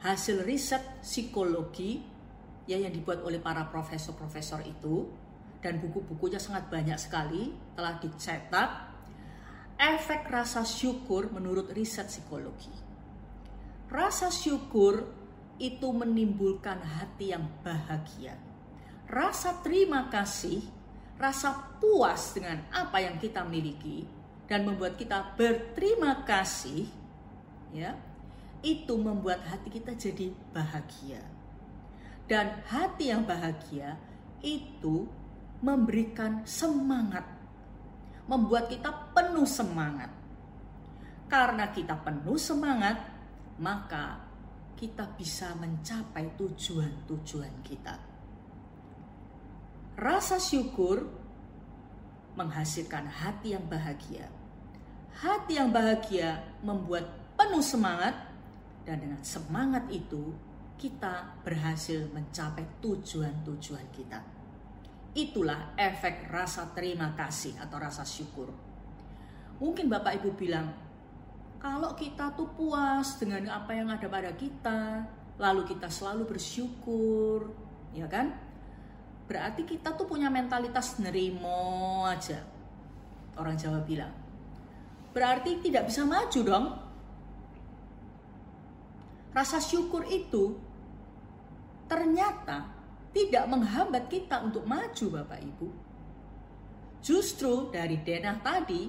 hasil 0.00 0.42
riset 0.42 0.82
psikologi 1.04 2.02
ya 2.66 2.80
yang 2.80 2.90
dibuat 2.90 3.20
oleh 3.22 3.38
para 3.38 3.68
profesor-profesor 3.68 4.64
itu 4.64 5.06
dan 5.62 5.78
buku-bukunya 5.78 6.42
sangat 6.42 6.66
banyak 6.72 6.98
sekali 6.98 7.54
telah 7.78 8.00
dicetak 8.02 8.70
efek 9.78 10.26
rasa 10.30 10.66
syukur 10.66 11.30
menurut 11.30 11.70
riset 11.70 12.10
psikologi. 12.10 12.72
Rasa 13.92 14.32
syukur 14.32 15.04
itu 15.60 15.88
menimbulkan 15.92 16.80
hati 16.80 17.30
yang 17.30 17.46
bahagia. 17.62 18.51
Rasa 19.12 19.60
terima 19.60 20.08
kasih, 20.08 20.64
rasa 21.20 21.76
puas 21.76 22.32
dengan 22.32 22.64
apa 22.72 22.96
yang 23.04 23.20
kita 23.20 23.44
miliki 23.44 24.08
dan 24.48 24.64
membuat 24.64 24.96
kita 24.96 25.36
berterima 25.36 26.24
kasih 26.24 26.88
ya. 27.76 27.92
Itu 28.64 28.96
membuat 28.96 29.44
hati 29.44 29.68
kita 29.68 29.92
jadi 29.92 30.32
bahagia. 30.56 31.20
Dan 32.24 32.64
hati 32.64 33.12
yang 33.12 33.28
bahagia 33.28 34.00
itu 34.40 35.04
memberikan 35.60 36.46
semangat 36.48 37.42
membuat 38.26 38.70
kita 38.70 38.90
penuh 39.12 39.44
semangat. 39.44 40.10
Karena 41.26 41.72
kita 41.72 41.96
penuh 42.04 42.36
semangat, 42.36 43.00
maka 43.58 44.20
kita 44.76 45.04
bisa 45.16 45.56
mencapai 45.56 46.32
tujuan-tujuan 46.36 47.54
kita. 47.64 48.11
Rasa 49.96 50.40
syukur 50.40 51.04
menghasilkan 52.32 53.04
hati 53.04 53.52
yang 53.52 53.64
bahagia. 53.68 54.28
Hati 55.12 55.60
yang 55.60 55.68
bahagia 55.68 56.40
membuat 56.64 57.04
penuh 57.36 57.60
semangat, 57.60 58.16
dan 58.82 58.98
dengan 58.98 59.20
semangat 59.20 59.84
itu 59.92 60.32
kita 60.80 61.38
berhasil 61.44 62.08
mencapai 62.10 62.66
tujuan-tujuan 62.82 63.86
kita. 63.92 64.18
Itulah 65.12 65.76
efek 65.76 66.32
rasa 66.32 66.72
terima 66.72 67.12
kasih 67.12 67.60
atau 67.60 67.76
rasa 67.76 68.02
syukur. 68.02 68.48
Mungkin 69.60 69.86
Bapak 69.92 70.18
Ibu 70.18 70.34
bilang, 70.34 70.72
kalau 71.60 71.94
kita 71.94 72.34
tuh 72.34 72.50
puas 72.56 73.20
dengan 73.20 73.46
apa 73.62 73.76
yang 73.76 73.92
ada 73.92 74.08
pada 74.08 74.32
kita, 74.34 75.06
lalu 75.38 75.68
kita 75.68 75.86
selalu 75.86 76.34
bersyukur, 76.34 77.54
ya 77.94 78.08
kan? 78.10 78.34
Berarti 79.26 79.62
kita 79.64 79.94
tuh 79.94 80.04
punya 80.04 80.28
mentalitas 80.28 80.98
nerimo 80.98 82.04
aja. 82.04 82.42
Orang 83.38 83.56
Jawa 83.56 83.80
bilang. 83.82 84.12
Berarti 85.12 85.60
tidak 85.64 85.88
bisa 85.88 86.04
maju 86.04 86.40
dong. 86.44 86.66
Rasa 89.32 89.58
syukur 89.64 90.04
itu 90.12 90.56
ternyata 91.88 92.68
tidak 93.12 93.44
menghambat 93.48 94.08
kita 94.08 94.44
untuk 94.44 94.64
maju 94.68 95.06
Bapak 95.20 95.40
Ibu. 95.40 95.68
Justru 97.00 97.72
dari 97.72 98.00
denah 98.00 98.40
tadi, 98.44 98.88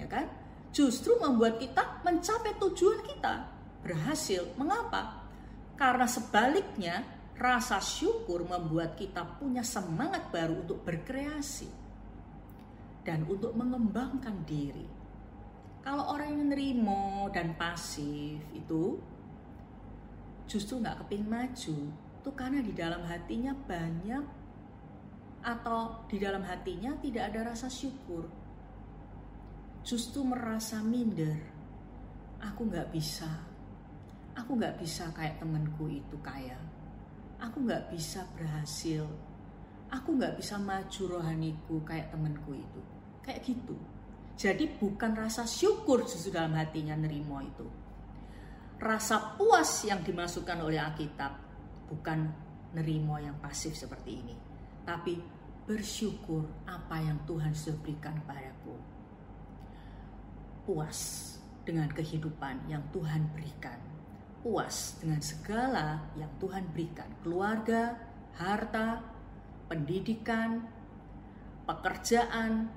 ya 0.00 0.08
kan? 0.08 0.26
justru 0.74 1.14
membuat 1.22 1.62
kita 1.62 2.02
mencapai 2.02 2.58
tujuan 2.58 3.00
kita, 3.06 3.46
berhasil. 3.86 4.42
Mengapa? 4.58 5.22
Karena 5.78 6.04
sebaliknya, 6.10 7.06
rasa 7.34 7.82
syukur 7.82 8.46
membuat 8.46 8.94
kita 8.94 9.26
punya 9.42 9.66
semangat 9.66 10.30
baru 10.30 10.62
untuk 10.62 10.86
berkreasi 10.86 11.66
dan 13.02 13.26
untuk 13.26 13.52
mengembangkan 13.58 14.46
diri. 14.46 14.86
Kalau 15.84 16.16
orang 16.16 16.32
yang 16.32 16.46
nerimo 16.48 17.28
dan 17.34 17.58
pasif 17.58 18.40
itu 18.56 18.96
justru 20.48 20.80
nggak 20.80 21.04
keping 21.04 21.26
maju, 21.28 21.78
itu 21.92 22.30
karena 22.32 22.64
di 22.64 22.72
dalam 22.72 23.04
hatinya 23.04 23.52
banyak 23.52 24.24
atau 25.44 26.08
di 26.08 26.16
dalam 26.16 26.40
hatinya 26.40 26.96
tidak 27.04 27.28
ada 27.28 27.52
rasa 27.52 27.68
syukur 27.68 28.24
justru 29.84 30.24
merasa 30.24 30.80
minder. 30.80 31.36
Aku 32.40 32.64
nggak 32.64 32.88
bisa. 32.88 33.28
Aku 34.32 34.56
nggak 34.56 34.80
bisa 34.80 35.12
kayak 35.12 35.36
temanku 35.36 35.92
itu 35.92 36.16
kaya. 36.24 36.56
Aku 37.44 37.60
nggak 37.60 37.92
bisa 37.92 38.24
berhasil. 38.32 39.04
Aku 39.92 40.16
nggak 40.16 40.40
bisa 40.40 40.56
maju 40.56 41.02
rohaniku 41.20 41.84
kayak 41.84 42.08
temanku 42.10 42.56
itu. 42.56 42.80
Kayak 43.20 43.40
gitu. 43.44 43.76
Jadi 44.34 44.66
bukan 44.80 45.14
rasa 45.14 45.46
syukur 45.46 46.02
justru 46.08 46.34
dalam 46.34 46.56
hatinya 46.56 46.96
nerimo 46.96 47.38
itu. 47.44 47.66
Rasa 48.80 49.36
puas 49.38 49.86
yang 49.86 50.02
dimasukkan 50.02 50.58
oleh 50.64 50.80
Alkitab 50.82 51.32
bukan 51.92 52.18
nerimo 52.74 53.20
yang 53.20 53.38
pasif 53.38 53.76
seperti 53.78 54.10
ini. 54.18 54.34
Tapi 54.82 55.14
bersyukur 55.64 56.66
apa 56.66 56.98
yang 57.00 57.22
Tuhan 57.24 57.54
sudah 57.54 57.78
berikan 57.80 58.20
padaku 58.26 58.94
puas 60.64 61.32
dengan 61.64 61.88
kehidupan 61.92 62.68
yang 62.68 62.80
Tuhan 62.92 63.28
berikan, 63.36 63.76
puas 64.44 65.00
dengan 65.00 65.24
segala 65.24 66.04
yang 66.20 66.28
Tuhan 66.36 66.68
berikan, 66.76 67.08
keluarga, 67.24 67.96
harta, 68.36 69.00
pendidikan, 69.72 70.68
pekerjaan, 71.64 72.68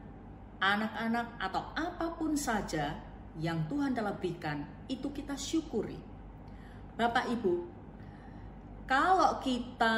anak-anak, 0.63 1.27
atau 1.43 1.63
apa 1.75 2.15
pun 2.15 2.39
saja 2.39 2.95
yang 3.35 3.67
Tuhan 3.67 3.91
telah 3.91 4.15
berikan, 4.15 4.63
itu 4.87 5.11
kita 5.11 5.35
syukuri. 5.35 5.99
Bapak 6.95 7.27
Ibu, 7.35 7.53
kalau 8.87 9.43
kita 9.43 9.95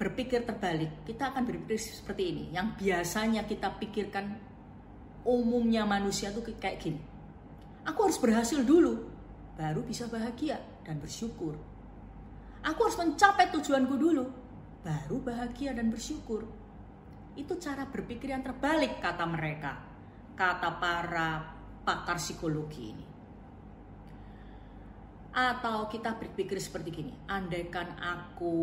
berpikir 0.00 0.46
terbalik, 0.46 1.04
kita 1.04 1.34
akan 1.34 1.42
berpikir 1.44 1.76
seperti 1.76 2.22
ini. 2.32 2.44
Yang 2.54 2.80
biasanya 2.80 3.42
kita 3.44 3.74
pikirkan 3.76 4.38
umumnya 5.26 5.84
manusia 5.84 6.32
tuh 6.32 6.46
kayak 6.46 6.78
gini. 6.80 7.02
Aku 7.84 8.06
harus 8.06 8.16
berhasil 8.16 8.62
dulu, 8.62 9.11
baru 9.62 9.86
bisa 9.86 10.10
bahagia 10.10 10.58
dan 10.82 10.98
bersyukur. 10.98 11.54
Aku 12.66 12.78
harus 12.82 12.98
mencapai 12.98 13.54
tujuanku 13.54 13.94
dulu, 13.94 14.26
baru 14.82 15.22
bahagia 15.22 15.70
dan 15.70 15.86
bersyukur. 15.94 16.50
Itu 17.38 17.54
cara 17.62 17.86
berpikir 17.86 18.34
yang 18.34 18.42
terbalik 18.42 18.98
kata 18.98 19.22
mereka, 19.22 19.78
kata 20.34 20.82
para 20.82 21.30
pakar 21.86 22.18
psikologi 22.18 22.90
ini. 22.90 23.06
Atau 25.30 25.86
kita 25.86 26.18
berpikir 26.18 26.58
seperti 26.58 26.90
gini, 26.90 27.14
andaikan 27.30 27.94
aku 28.02 28.54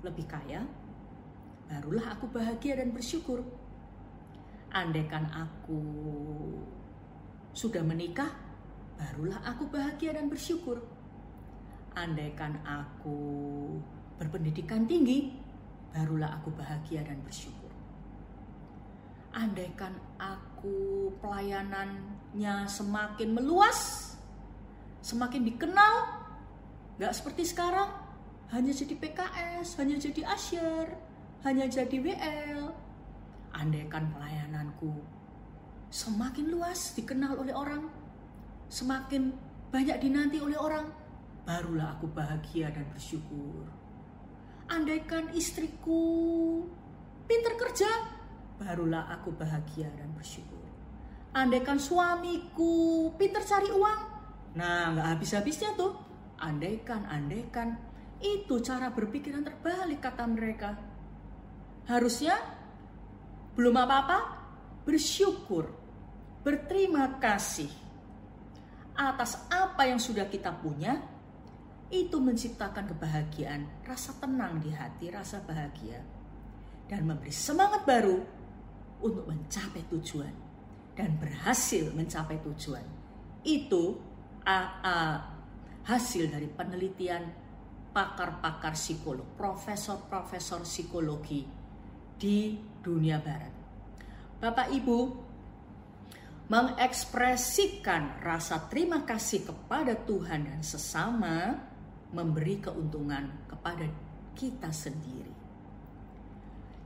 lebih 0.00 0.24
kaya, 0.24 0.64
barulah 1.68 2.16
aku 2.16 2.32
bahagia 2.32 2.80
dan 2.80 2.96
bersyukur 2.96 3.44
andaikan 4.74 5.30
aku 5.30 5.78
sudah 7.54 7.86
menikah, 7.86 8.43
barulah 8.98 9.40
aku 9.46 9.66
bahagia 9.70 10.14
dan 10.14 10.26
bersyukur. 10.30 10.82
Andaikan 11.94 12.58
aku 12.66 13.18
berpendidikan 14.18 14.86
tinggi, 14.86 15.34
barulah 15.94 16.38
aku 16.38 16.50
bahagia 16.54 17.06
dan 17.06 17.22
bersyukur. 17.22 17.70
Andaikan 19.34 19.94
aku 20.18 21.10
pelayanannya 21.18 22.66
semakin 22.70 23.34
meluas, 23.34 24.14
semakin 25.02 25.42
dikenal, 25.42 25.94
gak 26.98 27.14
seperti 27.14 27.46
sekarang, 27.46 27.90
hanya 28.54 28.70
jadi 28.70 28.94
PKS, 28.94 29.78
hanya 29.82 29.98
jadi 29.98 30.22
asyir, 30.34 30.86
hanya 31.42 31.66
jadi 31.66 31.96
WL, 31.98 32.70
andaikan 33.54 34.10
pelayananku 34.14 35.14
semakin 35.94 36.50
luas 36.50 36.90
dikenal 36.98 37.38
oleh 37.38 37.54
orang, 37.54 37.86
semakin 38.68 39.34
banyak 39.74 39.98
dinanti 39.98 40.38
oleh 40.38 40.54
orang, 40.54 40.86
barulah 41.44 41.98
aku 41.98 42.06
bahagia 42.08 42.70
dan 42.70 42.86
bersyukur. 42.94 43.66
Andaikan 44.70 45.28
istriku 45.36 46.00
pinter 47.28 47.58
kerja, 47.60 47.90
barulah 48.56 49.10
aku 49.12 49.34
bahagia 49.36 49.90
dan 49.98 50.08
bersyukur. 50.16 50.62
Andaikan 51.34 51.82
suamiku 51.82 53.10
pinter 53.18 53.42
cari 53.42 53.68
uang, 53.68 54.00
nah 54.56 54.94
nggak 54.94 55.08
habis-habisnya 55.18 55.74
tuh. 55.74 55.98
Andaikan, 56.38 57.04
andaikan, 57.10 57.78
itu 58.22 58.62
cara 58.62 58.90
berpikir 58.94 59.34
yang 59.34 59.44
terbalik 59.44 60.00
kata 60.00 60.24
mereka. 60.30 60.78
Harusnya 61.84 62.38
belum 63.54 63.74
apa-apa, 63.74 64.18
bersyukur, 64.86 65.68
berterima 66.40 67.20
kasih 67.20 67.83
atas 68.94 69.42
apa 69.50 69.86
yang 69.86 69.98
sudah 69.98 70.26
kita 70.30 70.54
punya. 70.58 70.98
Itu 71.92 72.18
menciptakan 72.18 72.90
kebahagiaan, 72.96 73.86
rasa 73.86 74.16
tenang 74.18 74.58
di 74.58 74.72
hati, 74.72 75.12
rasa 75.12 75.44
bahagia, 75.44 76.02
dan 76.90 77.06
memberi 77.06 77.30
semangat 77.30 77.86
baru 77.86 78.18
untuk 79.04 79.28
mencapai 79.28 79.84
tujuan 79.92 80.32
dan 80.98 81.14
berhasil 81.18 81.90
mencapai 81.92 82.40
tujuan. 82.40 82.82
Itu 83.44 84.00
uh, 84.42 85.18
hasil 85.84 86.32
dari 86.32 86.48
penelitian 86.48 87.30
pakar-pakar 87.94 88.74
psikolog, 88.74 89.26
profesor-profesor 89.38 90.66
psikologi 90.66 91.46
di 92.18 92.58
dunia 92.82 93.22
barat. 93.22 93.52
Bapak 94.40 94.72
Ibu 94.74 94.98
mengekspresikan 96.44 98.20
rasa 98.20 98.68
terima 98.68 99.00
kasih 99.08 99.48
kepada 99.48 99.96
Tuhan 100.04 100.44
dan 100.44 100.60
sesama 100.60 101.56
memberi 102.12 102.60
keuntungan 102.60 103.48
kepada 103.48 103.88
kita 104.36 104.68
sendiri. 104.68 105.32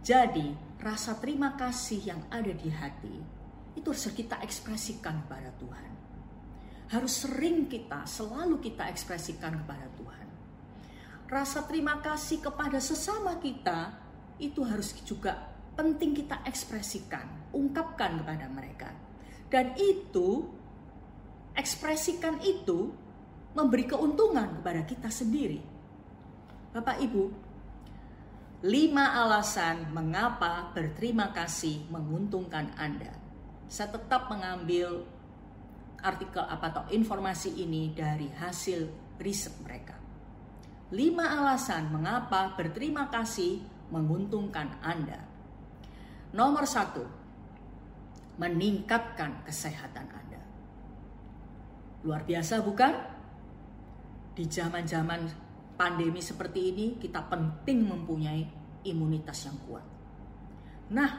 Jadi, 0.06 0.54
rasa 0.78 1.18
terima 1.18 1.58
kasih 1.58 2.00
yang 2.06 2.22
ada 2.30 2.54
di 2.54 2.70
hati 2.70 3.16
itu 3.74 3.88
harus 3.90 4.08
kita 4.14 4.38
ekspresikan 4.46 5.26
kepada 5.26 5.50
Tuhan. 5.58 5.90
Harus 6.88 7.26
sering 7.26 7.66
kita, 7.68 8.06
selalu 8.08 8.62
kita 8.62 8.88
ekspresikan 8.88 9.58
kepada 9.66 9.90
Tuhan. 9.98 10.26
Rasa 11.28 11.66
terima 11.68 12.00
kasih 12.00 12.40
kepada 12.40 12.80
sesama 12.80 13.36
kita 13.36 13.92
itu 14.40 14.64
harus 14.64 14.96
juga 15.04 15.50
penting 15.76 16.16
kita 16.16 16.40
ekspresikan, 16.48 17.52
ungkapkan 17.52 18.22
kepada 18.22 18.48
mereka. 18.48 19.07
Dan 19.48 19.72
itu, 19.80 20.44
ekspresikan 21.56 22.36
itu 22.44 22.92
memberi 23.56 23.88
keuntungan 23.88 24.60
kepada 24.60 24.84
kita 24.84 25.08
sendiri. 25.08 25.58
Bapak 26.70 27.00
Ibu, 27.00 27.24
lima 28.68 29.24
alasan 29.24 29.88
mengapa 29.90 30.68
berterima 30.76 31.32
kasih 31.32 31.88
menguntungkan 31.88 32.76
Anda. 32.76 33.10
Saya 33.72 33.96
tetap 33.96 34.28
mengambil 34.28 35.08
artikel 36.04 36.44
apa 36.44 36.70
atau 36.70 36.84
informasi 36.92 37.58
ini 37.58 37.90
dari 37.96 38.30
hasil 38.30 38.86
riset 39.18 39.56
mereka. 39.64 39.96
Lima 40.94 41.26
alasan 41.42 41.90
mengapa 41.90 42.54
berterima 42.54 43.10
kasih 43.10 43.60
menguntungkan 43.90 44.78
Anda. 44.84 45.20
Nomor 46.32 46.68
satu, 46.68 47.17
meningkatkan 48.38 49.42
kesehatan 49.42 50.06
Anda. 50.06 50.40
Luar 52.06 52.22
biasa 52.22 52.62
bukan? 52.62 52.94
Di 54.38 54.46
zaman-zaman 54.46 55.26
pandemi 55.74 56.22
seperti 56.22 56.70
ini 56.70 56.86
kita 57.02 57.26
penting 57.26 57.82
mempunyai 57.86 58.46
imunitas 58.86 59.50
yang 59.50 59.58
kuat. 59.66 59.82
Nah, 60.94 61.10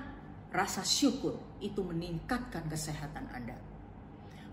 rasa 0.50 0.82
syukur 0.82 1.60
itu 1.60 1.84
meningkatkan 1.84 2.66
kesehatan 2.72 3.28
Anda. 3.36 3.60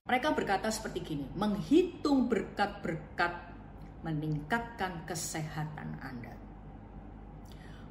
Mereka 0.07 0.35
berkata 0.35 0.71
seperti 0.71 1.03
gini, 1.03 1.27
menghitung 1.35 2.27
berkat-berkat 2.27 3.55
meningkatkan 4.03 5.03
kesehatan 5.07 5.99
Anda 5.99 6.37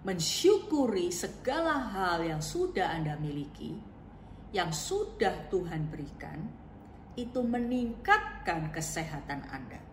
mensyukuri 0.06 1.10
segala 1.10 1.82
hal 1.90 2.22
yang 2.22 2.40
sudah 2.40 2.94
Anda 2.94 3.18
miliki, 3.18 3.74
yang 4.56 4.72
sudah 4.72 5.52
Tuhan 5.52 5.92
berikan 5.92 6.40
itu 7.20 7.44
meningkatkan 7.44 8.72
kesehatan 8.72 9.44
Anda. 9.52 9.84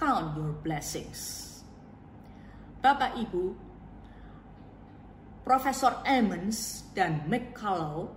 Count 0.00 0.40
your 0.40 0.56
blessings. 0.64 1.52
Bapak 2.80 3.20
Ibu, 3.20 3.52
Profesor 5.44 6.00
Emmons 6.08 6.88
dan 6.96 7.28
McCullough 7.28 8.08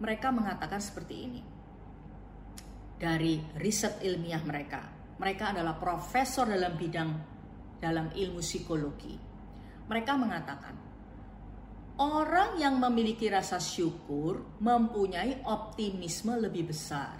mereka 0.00 0.32
mengatakan 0.32 0.80
seperti 0.80 1.14
ini. 1.28 1.42
Dari 3.00 3.40
riset 3.60 4.00
ilmiah 4.00 4.40
mereka, 4.44 4.80
mereka 5.20 5.52
adalah 5.52 5.76
profesor 5.76 6.48
dalam 6.48 6.76
bidang 6.76 7.10
dalam 7.80 8.12
ilmu 8.12 8.40
psikologi. 8.44 9.16
Mereka 9.88 10.12
mengatakan, 10.20 10.89
orang 12.00 12.56
yang 12.56 12.80
memiliki 12.80 13.28
rasa 13.28 13.60
syukur 13.60 14.56
mempunyai 14.64 15.44
optimisme 15.44 16.32
lebih 16.40 16.72
besar, 16.72 17.12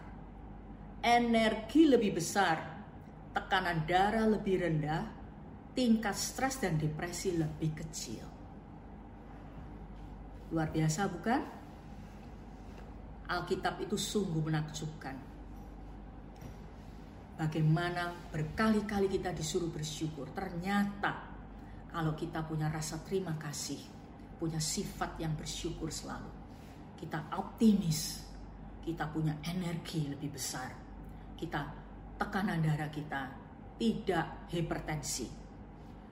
energi 1.05 1.85
lebih 1.85 2.17
besar, 2.17 2.57
tekanan 3.37 3.85
darah 3.85 4.25
lebih 4.25 4.57
rendah, 4.65 5.05
tingkat 5.77 6.17
stres 6.17 6.65
dan 6.65 6.81
depresi 6.81 7.37
lebih 7.37 7.71
kecil. 7.77 8.25
Luar 10.51 10.73
biasa 10.73 11.01
bukan? 11.13 11.41
Alkitab 13.31 13.85
itu 13.85 13.95
sungguh 14.01 14.43
menakjubkan. 14.43 15.17
Bagaimana 17.37 18.11
berkali-kali 18.33 19.07
kita 19.07 19.31
disuruh 19.31 19.71
bersyukur. 19.71 20.33
Ternyata 20.35 21.31
kalau 21.93 22.13
kita 22.19 22.43
punya 22.45 22.67
rasa 22.69 23.01
terima 23.07 23.39
kasih, 23.39 24.00
punya 24.41 24.57
sifat 24.57 25.21
yang 25.21 25.37
bersyukur 25.37 25.93
selalu. 25.93 26.33
Kita 26.97 27.37
optimis, 27.37 28.25
kita 28.81 29.05
punya 29.13 29.37
energi 29.45 30.09
lebih 30.09 30.33
besar. 30.33 30.73
Kita 31.37 31.61
tekanan 32.17 32.65
darah 32.65 32.89
kita 32.89 33.23
tidak 33.77 34.49
hipertensi 34.53 35.29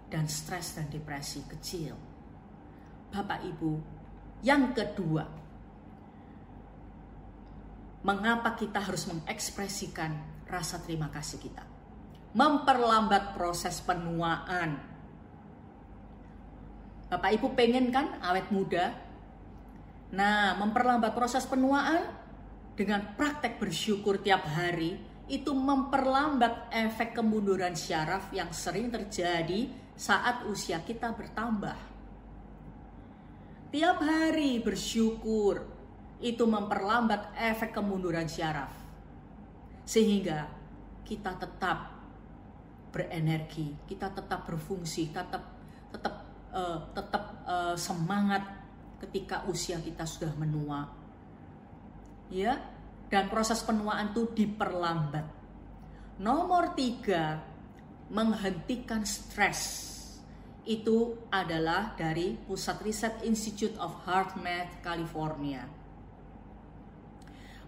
dan 0.09 0.25
stres 0.29 0.77
dan 0.77 0.89
depresi 0.89 1.45
kecil. 1.45 1.93
Bapak 3.09 3.41
Ibu, 3.45 3.73
yang 4.45 4.73
kedua, 4.73 5.25
mengapa 8.05 8.57
kita 8.57 8.81
harus 8.81 9.05
mengekspresikan 9.09 10.45
rasa 10.49 10.81
terima 10.81 11.13
kasih 11.13 11.41
kita? 11.41 11.65
Memperlambat 12.33 13.37
proses 13.37 13.81
penuaan. 13.85 14.98
Bapak 17.09 17.41
Ibu 17.41 17.57
pengen 17.57 17.89
kan 17.89 18.21
awet 18.21 18.53
muda? 18.53 18.93
Nah, 20.13 20.57
memperlambat 20.61 21.17
proses 21.17 21.49
penuaan 21.49 22.05
dengan 22.77 23.17
praktek 23.17 23.57
bersyukur 23.57 24.21
tiap 24.21 24.45
hari 24.45 25.01
itu 25.29 25.53
memperlambat 25.53 26.73
efek 26.73 27.17
kemunduran 27.17 27.77
syaraf 27.77 28.29
yang 28.33 28.53
sering 28.53 28.93
terjadi 28.93 29.69
saat 29.97 30.45
usia 30.49 30.81
kita 30.85 31.13
bertambah. 31.13 31.77
Tiap 33.69 33.99
hari 34.01 34.61
bersyukur 34.61 35.65
itu 36.21 36.45
memperlambat 36.45 37.37
efek 37.37 37.77
kemunduran 37.77 38.29
syaraf. 38.29 38.73
Sehingga 39.85 40.49
kita 41.05 41.37
tetap 41.41 41.93
berenergi, 42.93 43.77
kita 43.85 44.13
tetap 44.13 44.49
berfungsi, 44.49 45.13
tetap 45.13 45.45
tetap 45.89 46.28
uh, 46.53 46.89
tetap 46.93 47.45
uh, 47.45 47.77
semangat 47.79 48.45
ketika 49.03 49.47
usia 49.47 49.79
kita 49.79 50.05
sudah 50.05 50.33
menua. 50.37 50.91
Ya, 52.29 52.61
dan 53.09 53.33
proses 53.33 53.65
penuaan 53.65 54.13
itu 54.13 54.29
diperlambat. 54.37 55.27
Nomor 56.21 56.77
tiga, 56.77 57.41
menghentikan 58.13 59.07
stres 59.09 59.89
itu 60.69 61.17
adalah 61.33 61.97
dari 61.97 62.37
Pusat 62.37 62.79
Riset 62.85 63.15
Institute 63.25 63.77
of 63.81 64.05
Heart 64.05 64.37
Math 64.45 64.85
California. 64.85 65.65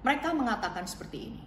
Mereka 0.04 0.36
mengatakan 0.36 0.84
seperti 0.84 1.18
ini. 1.32 1.42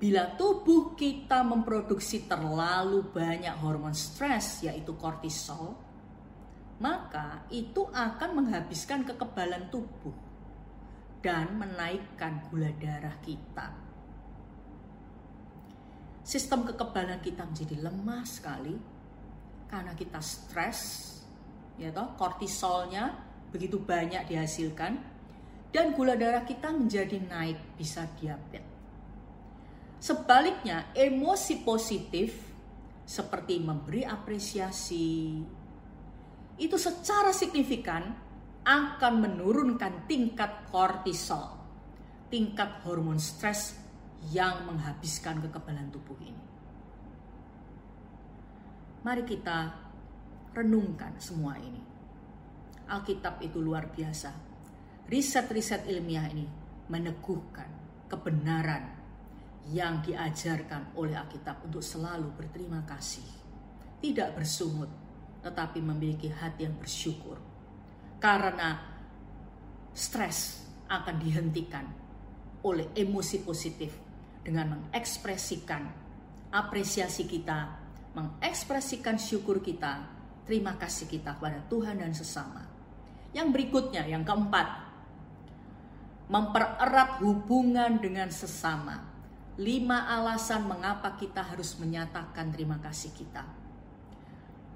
Bila 0.00 0.32
tubuh 0.34 0.96
kita 0.96 1.44
memproduksi 1.44 2.24
terlalu 2.24 3.06
banyak 3.12 3.52
hormon 3.60 3.92
stres 3.92 4.64
yaitu 4.64 4.96
kortisol, 4.96 5.76
maka 6.80 7.44
itu 7.52 7.84
akan 7.92 8.40
menghabiskan 8.40 9.04
kekebalan 9.04 9.68
tubuh 9.68 10.16
dan 11.20 11.52
menaikkan 11.52 12.40
gula 12.48 12.72
darah 12.80 13.20
kita. 13.20 13.68
Sistem 16.24 16.64
kekebalan 16.64 17.20
kita 17.20 17.44
menjadi 17.44 17.76
lemah 17.84 18.24
sekali 18.24 18.72
karena 19.68 19.92
kita 19.92 20.24
stres, 20.24 20.80
ya 21.76 21.92
toh, 21.92 22.16
kortisolnya 22.16 23.12
begitu 23.52 23.76
banyak 23.76 24.32
dihasilkan 24.32 24.96
dan 25.68 25.92
gula 25.92 26.16
darah 26.16 26.48
kita 26.48 26.72
menjadi 26.72 27.20
naik 27.28 27.60
bisa 27.76 28.08
diabetes. 28.16 28.64
Sebaliknya, 30.00 30.88
emosi 30.96 31.60
positif 31.60 32.32
seperti 33.04 33.60
memberi 33.60 34.00
apresiasi 34.00 35.36
itu 36.60 36.76
secara 36.76 37.32
signifikan 37.32 38.12
akan 38.60 39.14
menurunkan 39.24 40.04
tingkat 40.04 40.68
kortisol, 40.68 41.56
tingkat 42.28 42.84
hormon 42.84 43.16
stres 43.16 43.80
yang 44.28 44.68
menghabiskan 44.68 45.40
kekebalan 45.40 45.88
tubuh 45.88 46.20
ini. 46.20 46.44
Mari 49.00 49.24
kita 49.24 49.72
renungkan 50.52 51.16
semua 51.16 51.56
ini. 51.56 51.80
Alkitab 52.84 53.40
itu 53.40 53.56
luar 53.56 53.88
biasa. 53.88 54.28
Riset-riset 55.08 55.88
ilmiah 55.88 56.28
ini 56.28 56.44
meneguhkan 56.92 57.70
kebenaran 58.12 59.00
yang 59.72 60.04
diajarkan 60.04 60.92
oleh 61.00 61.16
Alkitab 61.16 61.64
untuk 61.64 61.80
selalu 61.80 62.28
berterima 62.36 62.84
kasih. 62.84 63.24
Tidak 64.04 64.36
bersungut, 64.36 64.90
tetapi 65.40 65.80
memiliki 65.80 66.28
hati 66.28 66.68
yang 66.68 66.76
bersyukur. 66.76 67.40
Karena 68.20 68.76
stres 69.96 70.64
akan 70.86 71.16
dihentikan 71.16 71.86
oleh 72.64 72.92
emosi 72.92 73.40
positif 73.40 73.92
dengan 74.44 74.76
mengekspresikan 74.76 75.82
apresiasi 76.50 77.24
kita 77.24 77.80
mengekspresikan 78.14 79.16
syukur 79.16 79.62
kita, 79.62 80.02
terima 80.46 80.74
kasih 80.74 81.06
kita 81.06 81.38
kepada 81.38 81.62
Tuhan 81.70 82.02
dan 82.02 82.10
sesama. 82.10 82.66
Yang 83.30 83.48
berikutnya, 83.54 84.02
yang 84.10 84.26
keempat, 84.26 84.66
mempererat 86.26 87.22
hubungan 87.22 88.02
dengan 88.02 88.30
sesama. 88.34 89.06
Lima 89.60 90.08
alasan 90.08 90.66
mengapa 90.66 91.14
kita 91.20 91.44
harus 91.44 91.76
menyatakan 91.76 92.50
terima 92.50 92.80
kasih 92.80 93.12
kita. 93.12 93.44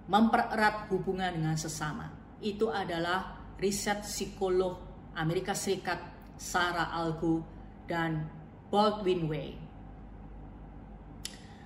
Mempererat 0.04 0.92
hubungan 0.92 1.32
dengan 1.32 1.56
sesama. 1.56 2.12
Itu 2.44 2.68
adalah 2.68 3.40
riset 3.56 4.04
psikolog 4.04 4.76
Amerika 5.16 5.56
Serikat 5.56 5.96
Sarah 6.36 6.92
Algo 6.92 7.40
dan 7.88 8.26
Baldwin 8.68 9.24
Way. 9.30 9.50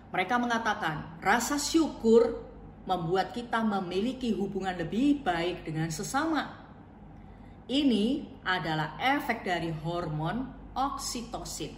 Mereka 0.09 0.35
mengatakan 0.41 1.19
rasa 1.21 1.59
syukur 1.61 2.47
membuat 2.89 3.37
kita 3.37 3.61
memiliki 3.61 4.33
hubungan 4.33 4.73
lebih 4.79 5.21
baik 5.21 5.69
dengan 5.69 5.93
sesama. 5.93 6.49
Ini 7.69 8.25
adalah 8.49 8.97
efek 8.97 9.45
dari 9.45 9.69
hormon 9.69 10.49
oksitosin, 10.73 11.77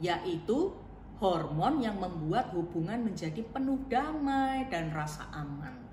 yaitu 0.00 0.72
hormon 1.20 1.84
yang 1.84 2.00
membuat 2.00 2.54
hubungan 2.56 3.04
menjadi 3.04 3.44
penuh 3.44 3.82
damai 3.92 4.64
dan 4.72 4.88
rasa 4.88 5.28
aman. 5.36 5.87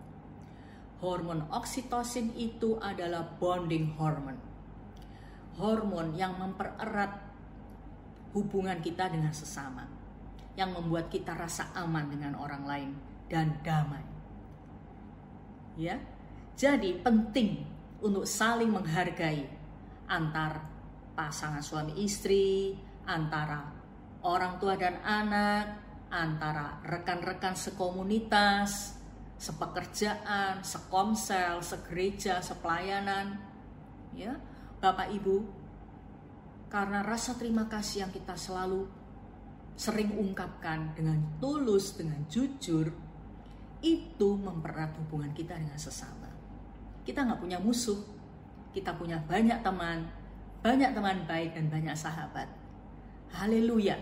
Hormon 1.03 1.51
oksitosin 1.51 2.31
itu 2.39 2.79
adalah 2.79 3.35
bonding 3.35 3.95
hormone. 3.99 4.39
Hormon 5.59 6.15
yang 6.15 6.39
mempererat 6.39 7.19
hubungan 8.35 8.79
kita 8.83 9.07
dengan 9.11 9.31
sesama 9.31 9.87
yang 10.55 10.71
membuat 10.71 11.11
kita 11.11 11.35
rasa 11.35 11.71
aman 11.75 12.07
dengan 12.07 12.35
orang 12.39 12.63
lain 12.63 12.91
dan 13.27 13.59
damai. 13.63 14.03
Ya. 15.75 15.99
Jadi 16.55 17.03
penting 17.03 17.67
untuk 17.99 18.23
saling 18.23 18.71
menghargai 18.71 19.43
antar 20.07 20.63
pasangan 21.11 21.59
suami 21.59 21.99
istri, 21.99 22.75
antara 23.03 23.75
orang 24.23 24.55
tua 24.55 24.79
dan 24.79 24.95
anak, 25.03 25.83
antara 26.07 26.79
rekan-rekan 26.87 27.59
sekomunitas, 27.59 28.95
sepekerjaan, 29.35 30.63
sekomsel, 30.63 31.59
segereja, 31.59 32.39
sepelayanan. 32.39 33.39
Ya, 34.15 34.39
Bapak 34.79 35.11
Ibu, 35.11 35.63
Karena 36.65 37.05
rasa 37.05 37.37
terima 37.39 37.71
kasih 37.71 38.03
yang 38.03 38.11
kita 38.11 38.35
selalu 38.35 38.83
sering 39.79 40.11
ungkapkan 40.11 40.91
dengan 40.91 41.39
tulus, 41.39 41.95
dengan 41.95 42.19
jujur, 42.27 42.91
itu 43.79 44.29
mempererat 44.35 44.91
hubungan 44.99 45.31
kita 45.31 45.55
dengan 45.55 45.79
sesama. 45.79 46.27
Kita 47.07 47.23
nggak 47.23 47.39
punya 47.39 47.61
musuh, 47.63 47.95
kita 48.75 48.91
punya 48.97 49.23
banyak 49.23 49.63
teman, 49.63 50.09
banyak 50.59 50.91
teman 50.91 51.23
baik 51.29 51.55
dan 51.55 51.71
banyak 51.71 51.95
sahabat. 51.95 52.49
Haleluya. 53.31 53.95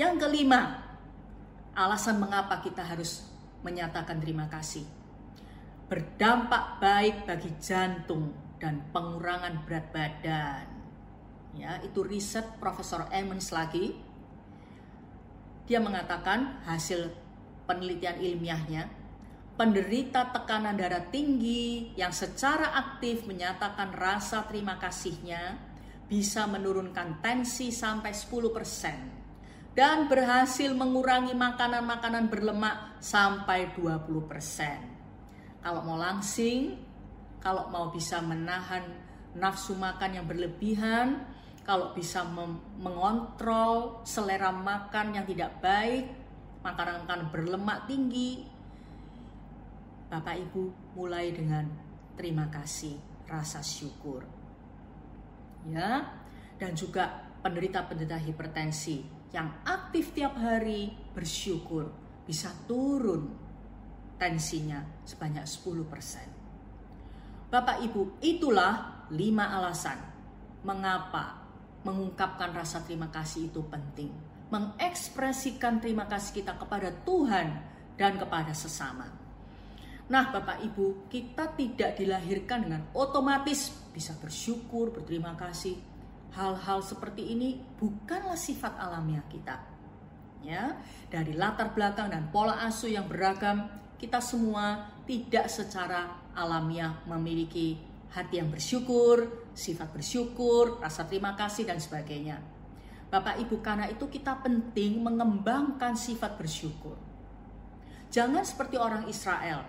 Yang 0.00 0.24
kelima, 0.24 0.88
alasan 1.76 2.16
mengapa 2.16 2.64
kita 2.64 2.80
harus 2.80 3.27
menyatakan 3.62 4.22
terima 4.22 4.46
kasih. 4.46 4.86
Berdampak 5.88 6.78
baik 6.78 7.24
bagi 7.24 7.50
jantung 7.58 8.34
dan 8.60 8.84
pengurangan 8.92 9.64
berat 9.64 9.88
badan. 9.94 10.66
Ya, 11.56 11.80
itu 11.80 12.04
riset 12.04 12.44
Profesor 12.60 13.08
Emmons 13.08 13.50
lagi. 13.50 13.96
Dia 15.64 15.80
mengatakan 15.80 16.60
hasil 16.68 17.12
penelitian 17.64 18.20
ilmiahnya, 18.20 18.88
penderita 19.58 20.32
tekanan 20.32 20.78
darah 20.78 21.08
tinggi 21.10 21.92
yang 21.98 22.14
secara 22.14 22.72
aktif 22.78 23.26
menyatakan 23.26 23.92
rasa 23.92 24.46
terima 24.46 24.78
kasihnya 24.80 25.58
bisa 26.08 26.48
menurunkan 26.48 27.20
tensi 27.20 27.68
sampai 27.68 28.16
10% 28.16 29.27
dan 29.78 30.10
berhasil 30.10 30.74
mengurangi 30.74 31.38
makanan-makanan 31.38 32.26
berlemak 32.26 32.98
sampai 32.98 33.70
20%. 33.78 35.62
Kalau 35.62 35.86
mau 35.86 35.94
langsing, 35.94 36.74
kalau 37.38 37.70
mau 37.70 37.86
bisa 37.94 38.18
menahan 38.18 38.82
nafsu 39.38 39.78
makan 39.78 40.18
yang 40.18 40.26
berlebihan, 40.26 41.22
kalau 41.62 41.94
bisa 41.94 42.26
mengontrol 42.82 44.02
selera 44.02 44.50
makan 44.50 45.14
yang 45.14 45.22
tidak 45.30 45.62
baik, 45.62 46.10
makanan-makanan 46.66 47.30
berlemak 47.30 47.86
tinggi, 47.86 48.50
Bapak 50.10 50.42
Ibu 50.42 50.98
mulai 50.98 51.30
dengan 51.30 51.70
terima 52.18 52.50
kasih, 52.50 52.98
rasa 53.30 53.62
syukur. 53.62 54.26
Ya, 55.70 56.02
dan 56.58 56.74
juga 56.74 57.30
penderita-penderita 57.46 58.18
hipertensi 58.26 59.17
yang 59.32 59.60
aktif 59.64 60.16
tiap 60.16 60.36
hari 60.40 60.92
bersyukur 61.12 61.92
bisa 62.24 62.52
turun 62.64 63.28
tensinya 64.16 65.04
sebanyak 65.04 65.44
10%. 65.44 67.48
Bapak 67.48 67.80
Ibu, 67.80 68.20
itulah 68.20 69.04
lima 69.08 69.56
alasan 69.56 69.96
mengapa 70.64 71.48
mengungkapkan 71.86 72.52
rasa 72.52 72.84
terima 72.84 73.08
kasih 73.08 73.48
itu 73.48 73.64
penting. 73.64 74.12
Mengekspresikan 74.52 75.80
terima 75.80 76.04
kasih 76.08 76.44
kita 76.44 76.60
kepada 76.60 76.92
Tuhan 77.04 77.48
dan 77.96 78.20
kepada 78.20 78.52
sesama. 78.52 79.08
Nah, 80.08 80.32
Bapak 80.32 80.64
Ibu, 80.64 81.08
kita 81.12 81.52
tidak 81.52 82.00
dilahirkan 82.00 82.64
dengan 82.64 82.88
otomatis 82.96 83.68
bisa 83.92 84.16
bersyukur, 84.16 84.88
berterima 84.88 85.36
kasih, 85.36 85.76
hal-hal 86.34 86.84
seperti 86.84 87.32
ini 87.32 87.60
bukanlah 87.80 88.36
sifat 88.36 88.76
alamiah 88.76 89.24
kita. 89.30 89.56
Ya, 90.38 90.78
dari 91.10 91.34
latar 91.34 91.74
belakang 91.74 92.14
dan 92.14 92.30
pola 92.30 92.62
asuh 92.62 92.88
yang 92.88 93.10
beragam, 93.10 93.66
kita 93.98 94.22
semua 94.22 94.86
tidak 95.02 95.50
secara 95.50 96.30
alamiah 96.36 97.02
memiliki 97.10 97.74
hati 98.14 98.38
yang 98.38 98.48
bersyukur, 98.48 99.50
sifat 99.52 99.90
bersyukur, 99.90 100.78
rasa 100.78 101.04
terima 101.10 101.34
kasih 101.34 101.66
dan 101.66 101.82
sebagainya. 101.82 102.38
Bapak 103.08 103.40
Ibu, 103.40 103.64
karena 103.64 103.88
itu 103.88 104.06
kita 104.06 104.38
penting 104.44 105.00
mengembangkan 105.00 105.96
sifat 105.96 106.36
bersyukur. 106.36 106.94
Jangan 108.08 108.44
seperti 108.44 108.76
orang 108.76 109.08
Israel 109.08 109.64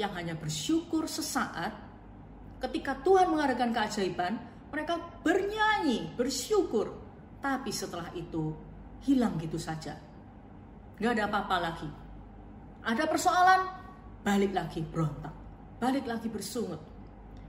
yang 0.00 0.12
hanya 0.16 0.36
bersyukur 0.36 1.04
sesaat 1.04 1.72
ketika 2.64 2.96
Tuhan 3.04 3.28
mengadakan 3.28 3.70
keajaiban, 3.72 4.40
mereka 4.68 5.00
bernyanyi, 5.24 6.14
bersyukur. 6.14 6.92
Tapi 7.38 7.70
setelah 7.70 8.10
itu 8.12 8.52
hilang 9.06 9.38
gitu 9.38 9.56
saja. 9.56 9.94
Gak 10.98 11.12
ada 11.14 11.30
apa-apa 11.30 11.56
lagi. 11.62 11.88
Ada 12.82 13.04
persoalan, 13.06 13.60
balik 14.26 14.52
lagi 14.52 14.82
berontak. 14.82 15.34
Balik 15.78 16.10
lagi 16.10 16.26
bersungut. 16.26 16.82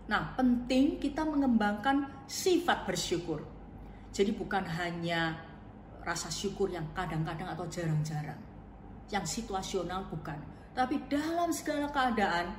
Nah, 0.10 0.34
penting 0.38 1.02
kita 1.02 1.26
mengembangkan 1.26 2.26
sifat 2.30 2.86
bersyukur. 2.86 3.42
Jadi 4.10 4.34
bukan 4.34 4.66
hanya 4.66 5.38
rasa 6.02 6.34
syukur 6.34 6.70
yang 6.70 6.90
kadang-kadang 6.94 7.50
atau 7.54 7.66
jarang-jarang. 7.70 8.38
Yang 9.10 9.42
situasional 9.42 10.06
bukan. 10.10 10.38
Tapi 10.74 11.10
dalam 11.10 11.50
segala 11.54 11.90
keadaan, 11.90 12.54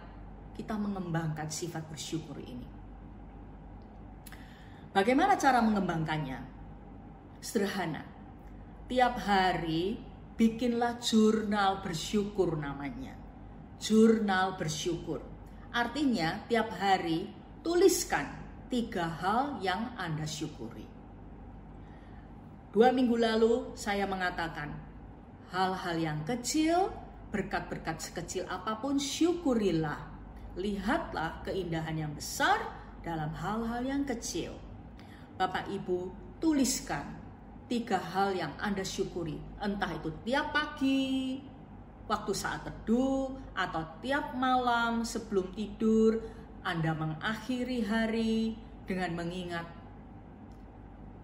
kita 0.54 0.74
mengembangkan 0.74 1.46
sifat 1.46 1.86
bersyukur 1.90 2.38
ini. 2.42 2.79
Bagaimana 4.90 5.38
cara 5.38 5.62
mengembangkannya? 5.62 6.38
Sederhana. 7.38 8.03
Tiap 8.90 9.22
hari 9.22 9.94
bikinlah 10.35 10.98
jurnal 10.98 11.79
bersyukur 11.79 12.59
namanya. 12.59 13.14
Jurnal 13.79 14.59
bersyukur. 14.59 15.22
Artinya 15.70 16.42
tiap 16.50 16.74
hari 16.74 17.31
tuliskan 17.62 18.35
tiga 18.66 19.07
hal 19.07 19.62
yang 19.62 19.94
Anda 19.94 20.26
syukuri. 20.26 20.83
Dua 22.74 22.90
minggu 22.90 23.14
lalu 23.14 23.79
saya 23.79 24.11
mengatakan 24.11 24.74
hal-hal 25.55 25.96
yang 26.03 26.18
kecil, 26.26 26.90
berkat-berkat 27.31 28.03
sekecil 28.03 28.42
apa 28.50 28.74
pun 28.83 28.98
syukurilah. 28.98 30.03
Lihatlah 30.59 31.46
keindahan 31.46 31.94
yang 31.94 32.11
besar 32.11 32.59
dalam 33.07 33.31
hal-hal 33.38 33.87
yang 33.87 34.03
kecil. 34.03 34.69
Bapak 35.40 35.72
Ibu 35.72 36.12
tuliskan 36.37 37.16
tiga 37.64 37.96
hal 37.96 38.37
yang 38.37 38.53
Anda 38.61 38.85
syukuri. 38.85 39.40
Entah 39.57 39.88
itu 39.96 40.12
tiap 40.20 40.53
pagi, 40.53 41.40
waktu 42.05 42.33
saat 42.37 42.68
teduh, 42.68 43.33
atau 43.57 43.81
tiap 44.05 44.37
malam 44.37 45.00
sebelum 45.00 45.48
tidur, 45.57 46.20
Anda 46.61 46.92
mengakhiri 46.92 47.88
hari 47.88 48.53
dengan 48.85 49.16
mengingat 49.16 49.64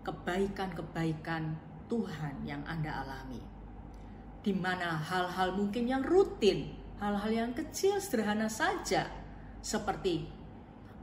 kebaikan-kebaikan 0.08 1.52
Tuhan 1.92 2.40
yang 2.48 2.64
Anda 2.64 3.04
alami. 3.04 3.44
Di 4.40 4.56
mana 4.56 4.96
hal-hal 4.96 5.60
mungkin 5.60 5.92
yang 5.92 6.00
rutin, 6.00 6.72
hal-hal 7.04 7.28
yang 7.36 7.52
kecil 7.52 8.00
sederhana 8.00 8.48
saja, 8.48 9.12
seperti 9.60 10.24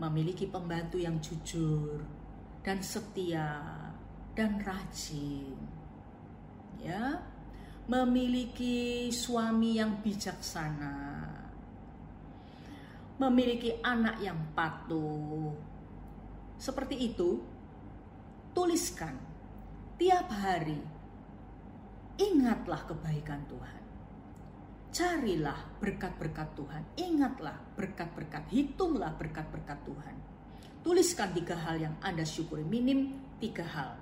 memiliki 0.01 0.49
pembantu 0.49 0.97
yang 0.97 1.21
jujur, 1.21 2.22
dan 2.63 2.79
setia 2.79 3.59
dan 4.33 4.57
rajin. 4.63 5.59
Ya. 6.79 7.19
Memiliki 7.83 9.11
suami 9.11 9.75
yang 9.75 9.99
bijaksana. 9.99 11.27
Memiliki 13.19 13.75
anak 13.83 14.23
yang 14.23 14.39
patuh. 14.55 15.51
Seperti 16.55 17.11
itu, 17.11 17.43
tuliskan 18.55 19.19
tiap 19.99 20.31
hari. 20.31 20.79
Ingatlah 22.15 22.87
kebaikan 22.87 23.43
Tuhan. 23.51 23.83
Carilah 24.95 25.59
berkat-berkat 25.83 26.55
Tuhan. 26.55 26.83
Ingatlah 26.95 27.59
berkat-berkat, 27.75 28.47
hitunglah 28.47 29.11
berkat-berkat 29.19 29.79
Tuhan 29.83 30.32
Tuliskan 30.83 31.31
tiga 31.31 31.55
hal 31.55 31.79
yang 31.79 31.95
Anda 32.03 32.27
syukuri, 32.27 32.67
minim 32.67 33.15
tiga 33.39 33.63
hal. 33.63 33.95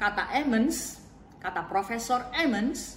Kata 0.00 0.32
Emmons, 0.32 1.04
kata 1.38 1.68
Profesor 1.68 2.32
Emmons, 2.32 2.96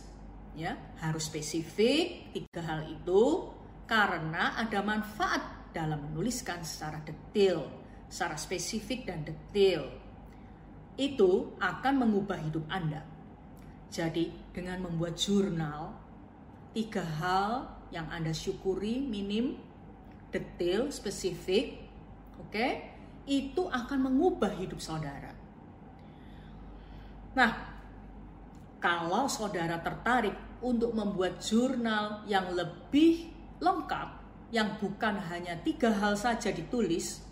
ya 0.55 0.71
harus 1.03 1.27
spesifik 1.27 2.31
tiga 2.31 2.63
hal 2.63 2.87
itu 2.87 3.51
karena 3.85 4.55
ada 4.55 4.79
manfaat 4.81 5.69
dalam 5.75 6.09
menuliskan 6.09 6.63
secara 6.63 7.03
detail, 7.03 7.67
secara 8.07 8.39
spesifik 8.39 9.11
dan 9.11 9.27
detail. 9.27 9.91
Itu 10.95 11.59
akan 11.59 12.07
mengubah 12.07 12.39
hidup 12.39 12.63
Anda. 12.71 13.03
Jadi 13.91 14.31
dengan 14.55 14.87
membuat 14.87 15.19
jurnal, 15.19 15.91
tiga 16.71 17.03
hal 17.03 17.67
yang 17.91 18.07
Anda 18.07 18.31
syukuri 18.31 19.03
minim, 19.03 19.59
detail, 20.31 20.87
spesifik, 20.87 21.84
Oke, 22.41 22.91
itu 23.25 23.67
akan 23.67 24.11
mengubah 24.11 24.53
hidup 24.55 24.79
saudara. 24.79 25.33
Nah, 27.35 27.51
kalau 28.79 29.27
saudara 29.27 29.81
tertarik 29.81 30.35
untuk 30.63 30.95
membuat 30.95 31.41
jurnal 31.43 32.23
yang 32.29 32.53
lebih 32.55 33.33
lengkap, 33.59 34.09
yang 34.53 34.79
bukan 34.79 35.19
hanya 35.27 35.57
tiga 35.65 35.91
hal 35.91 36.15
saja 36.15 36.53
ditulis, 36.53 37.25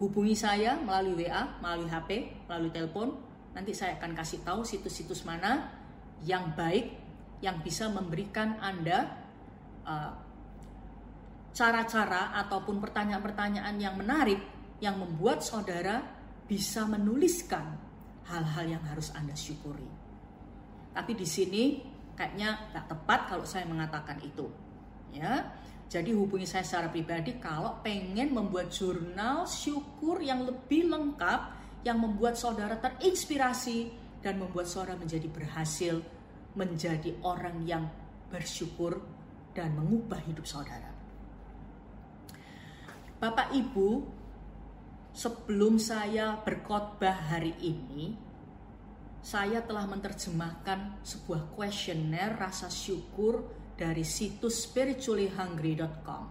hubungi 0.00 0.32
saya 0.32 0.78
melalui 0.80 1.26
WA, 1.26 1.60
melalui 1.60 1.90
HP, 1.90 2.10
melalui 2.48 2.72
telepon. 2.72 3.08
Nanti 3.54 3.70
saya 3.76 4.00
akan 4.00 4.16
kasih 4.18 4.42
tahu 4.42 4.66
situs-situs 4.66 5.22
mana 5.22 5.70
yang 6.24 6.56
baik 6.56 6.96
yang 7.44 7.60
bisa 7.60 7.92
memberikan 7.92 8.56
Anda 8.58 9.14
uh, 9.84 10.23
cara-cara 11.54 12.34
ataupun 12.44 12.82
pertanyaan-pertanyaan 12.82 13.78
yang 13.78 13.94
menarik 13.94 14.42
yang 14.82 14.98
membuat 14.98 15.40
saudara 15.40 16.02
bisa 16.44 16.84
menuliskan 16.84 17.78
hal-hal 18.26 18.66
yang 18.76 18.84
harus 18.84 19.14
Anda 19.14 19.32
syukuri. 19.38 19.86
Tapi 20.90 21.12
di 21.14 21.24
sini 21.24 21.80
kayaknya 22.18 22.74
nggak 22.74 22.86
tepat 22.90 23.20
kalau 23.30 23.46
saya 23.46 23.64
mengatakan 23.64 24.18
itu. 24.20 24.50
Ya, 25.14 25.54
jadi 25.86 26.10
hubungi 26.10 26.42
saya 26.42 26.66
secara 26.66 26.90
pribadi 26.90 27.38
kalau 27.38 27.78
pengen 27.86 28.34
membuat 28.34 28.74
jurnal 28.74 29.46
syukur 29.46 30.18
yang 30.18 30.42
lebih 30.42 30.90
lengkap 30.90 31.54
yang 31.86 32.02
membuat 32.02 32.34
saudara 32.34 32.74
terinspirasi 32.82 33.94
dan 34.18 34.42
membuat 34.42 34.66
saudara 34.66 34.98
menjadi 34.98 35.30
berhasil 35.30 36.02
menjadi 36.54 37.14
orang 37.22 37.62
yang 37.66 37.86
bersyukur 38.30 39.02
dan 39.54 39.74
mengubah 39.74 40.18
hidup 40.26 40.46
saudara. 40.46 40.93
Bapak 43.14 43.54
Ibu, 43.54 44.02
sebelum 45.14 45.78
saya 45.78 46.34
berkhotbah 46.42 47.30
hari 47.30 47.54
ini, 47.62 48.18
saya 49.24 49.64
telah 49.64 49.88
menerjemahkan 49.88 51.00
sebuah 51.00 51.56
kuesioner 51.56 52.36
rasa 52.36 52.68
syukur 52.68 53.40
dari 53.78 54.04
situs 54.04 54.68
spirituallyhungry.com. 54.68 56.24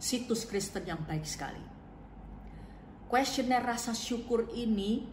Situs 0.00 0.48
Kristen 0.48 0.88
yang 0.88 1.04
baik 1.04 1.28
sekali. 1.28 1.60
Kuesioner 3.04 3.60
rasa 3.60 3.92
syukur 3.92 4.48
ini 4.56 5.04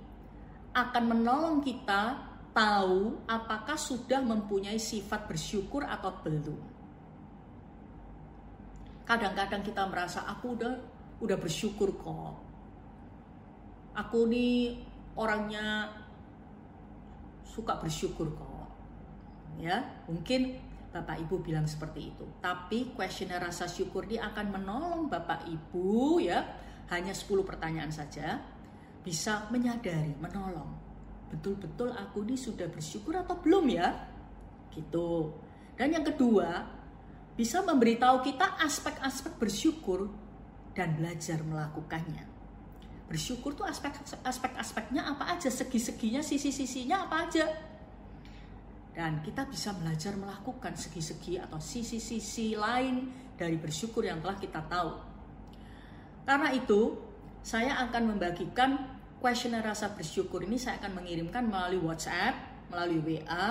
akan 0.72 1.04
menolong 1.12 1.60
kita 1.60 2.32
tahu 2.56 3.28
apakah 3.28 3.76
sudah 3.76 4.24
mempunyai 4.24 4.80
sifat 4.80 5.28
bersyukur 5.28 5.84
atau 5.84 6.16
belum. 6.24 6.71
Kadang-kadang 9.04 9.62
kita 9.66 9.84
merasa 9.90 10.24
aku 10.30 10.56
udah 10.56 10.74
udah 11.22 11.38
bersyukur 11.38 11.94
kok. 11.98 12.34
Aku 13.94 14.26
nih 14.26 14.82
orangnya 15.20 15.92
suka 17.44 17.78
bersyukur 17.78 18.32
kok. 18.34 18.68
Ya, 19.60 19.84
mungkin 20.08 20.58
Bapak 20.92 21.24
Ibu 21.28 21.44
bilang 21.44 21.68
seperti 21.68 22.12
itu. 22.12 22.26
Tapi 22.40 22.92
kuesioner 22.96 23.40
rasa 23.40 23.68
syukur 23.68 24.08
ini 24.08 24.20
akan 24.20 24.48
menolong 24.52 25.04
Bapak 25.12 25.48
Ibu 25.48 26.20
ya, 26.24 26.40
hanya 26.92 27.16
10 27.16 27.48
pertanyaan 27.48 27.92
saja 27.92 28.40
bisa 29.02 29.48
menyadari, 29.52 30.16
menolong. 30.20 30.72
Betul-betul 31.32 31.96
aku 31.96 32.28
ini 32.28 32.36
sudah 32.36 32.68
bersyukur 32.68 33.16
atau 33.16 33.40
belum 33.40 33.66
ya? 33.72 33.88
Gitu. 34.72 35.32
Dan 35.80 35.96
yang 35.96 36.04
kedua, 36.04 36.68
bisa 37.36 37.64
memberitahu 37.64 38.22
kita 38.22 38.60
aspek-aspek 38.60 39.40
bersyukur 39.40 40.12
dan 40.76 40.96
belajar 40.96 41.40
melakukannya. 41.44 42.28
Bersyukur 43.12 43.56
tuh 43.56 43.68
aspek 43.68 43.92
aspek-aspeknya 44.24 45.04
apa 45.04 45.36
aja, 45.36 45.52
segi-seginya, 45.52 46.24
sisi-sisinya 46.24 47.08
apa 47.08 47.28
aja. 47.28 47.46
Dan 48.92 49.24
kita 49.24 49.48
bisa 49.48 49.76
belajar 49.76 50.16
melakukan 50.16 50.76
segi-segi 50.76 51.40
atau 51.40 51.60
sisi-sisi 51.60 52.56
lain 52.56 53.12
dari 53.36 53.56
bersyukur 53.60 54.04
yang 54.04 54.20
telah 54.24 54.40
kita 54.40 54.64
tahu. 54.68 54.92
Karena 56.24 56.56
itu, 56.56 56.96
saya 57.44 57.84
akan 57.88 58.16
membagikan 58.16 59.00
kuesioner 59.22 59.62
rasa 59.62 59.92
bersyukur 59.94 60.42
ini 60.46 60.58
saya 60.58 60.82
akan 60.82 61.02
mengirimkan 61.04 61.46
melalui 61.46 61.82
WhatsApp, 61.82 62.68
melalui 62.72 63.02
WA, 63.02 63.48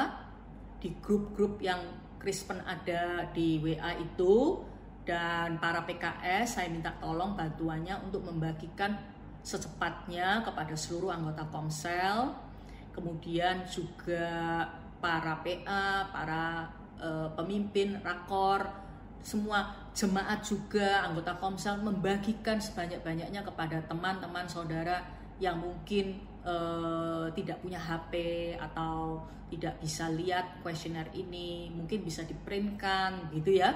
di 0.80 0.90
grup-grup 1.04 1.60
yang 1.60 1.78
Kristen 2.20 2.60
ada 2.68 3.24
di 3.32 3.56
WA 3.64 3.96
itu 3.96 4.60
dan 5.08 5.56
para 5.56 5.82
PKS 5.88 6.60
saya 6.60 6.68
minta 6.68 6.92
tolong 7.00 7.32
bantuannya 7.32 7.96
untuk 8.04 8.28
membagikan 8.28 8.94
secepatnya 9.40 10.44
kepada 10.44 10.76
seluruh 10.76 11.10
anggota 11.10 11.48
Komsel. 11.48 12.36
Kemudian 12.92 13.64
juga 13.64 14.28
para 15.00 15.40
PA, 15.40 16.12
para 16.12 16.68
e, 17.00 17.08
pemimpin 17.40 17.96
rakor, 18.04 18.68
semua 19.24 19.72
jemaat 19.96 20.44
juga 20.44 21.08
anggota 21.08 21.32
Komsel 21.40 21.80
membagikan 21.80 22.60
sebanyak-banyaknya 22.60 23.40
kepada 23.40 23.80
teman-teman 23.88 24.44
saudara 24.44 25.00
yang 25.40 25.56
mungkin 25.56 26.20
uh, 26.44 27.26
tidak 27.32 27.60
punya 27.60 27.80
HP 27.80 28.12
atau 28.56 29.24
tidak 29.50 29.82
bisa 29.82 30.06
lihat 30.14 30.62
kuesioner 30.62 31.10
ini 31.12 31.68
mungkin 31.74 32.06
bisa 32.06 32.22
diprintkan 32.22 33.32
gitu 33.34 33.58
ya. 33.58 33.74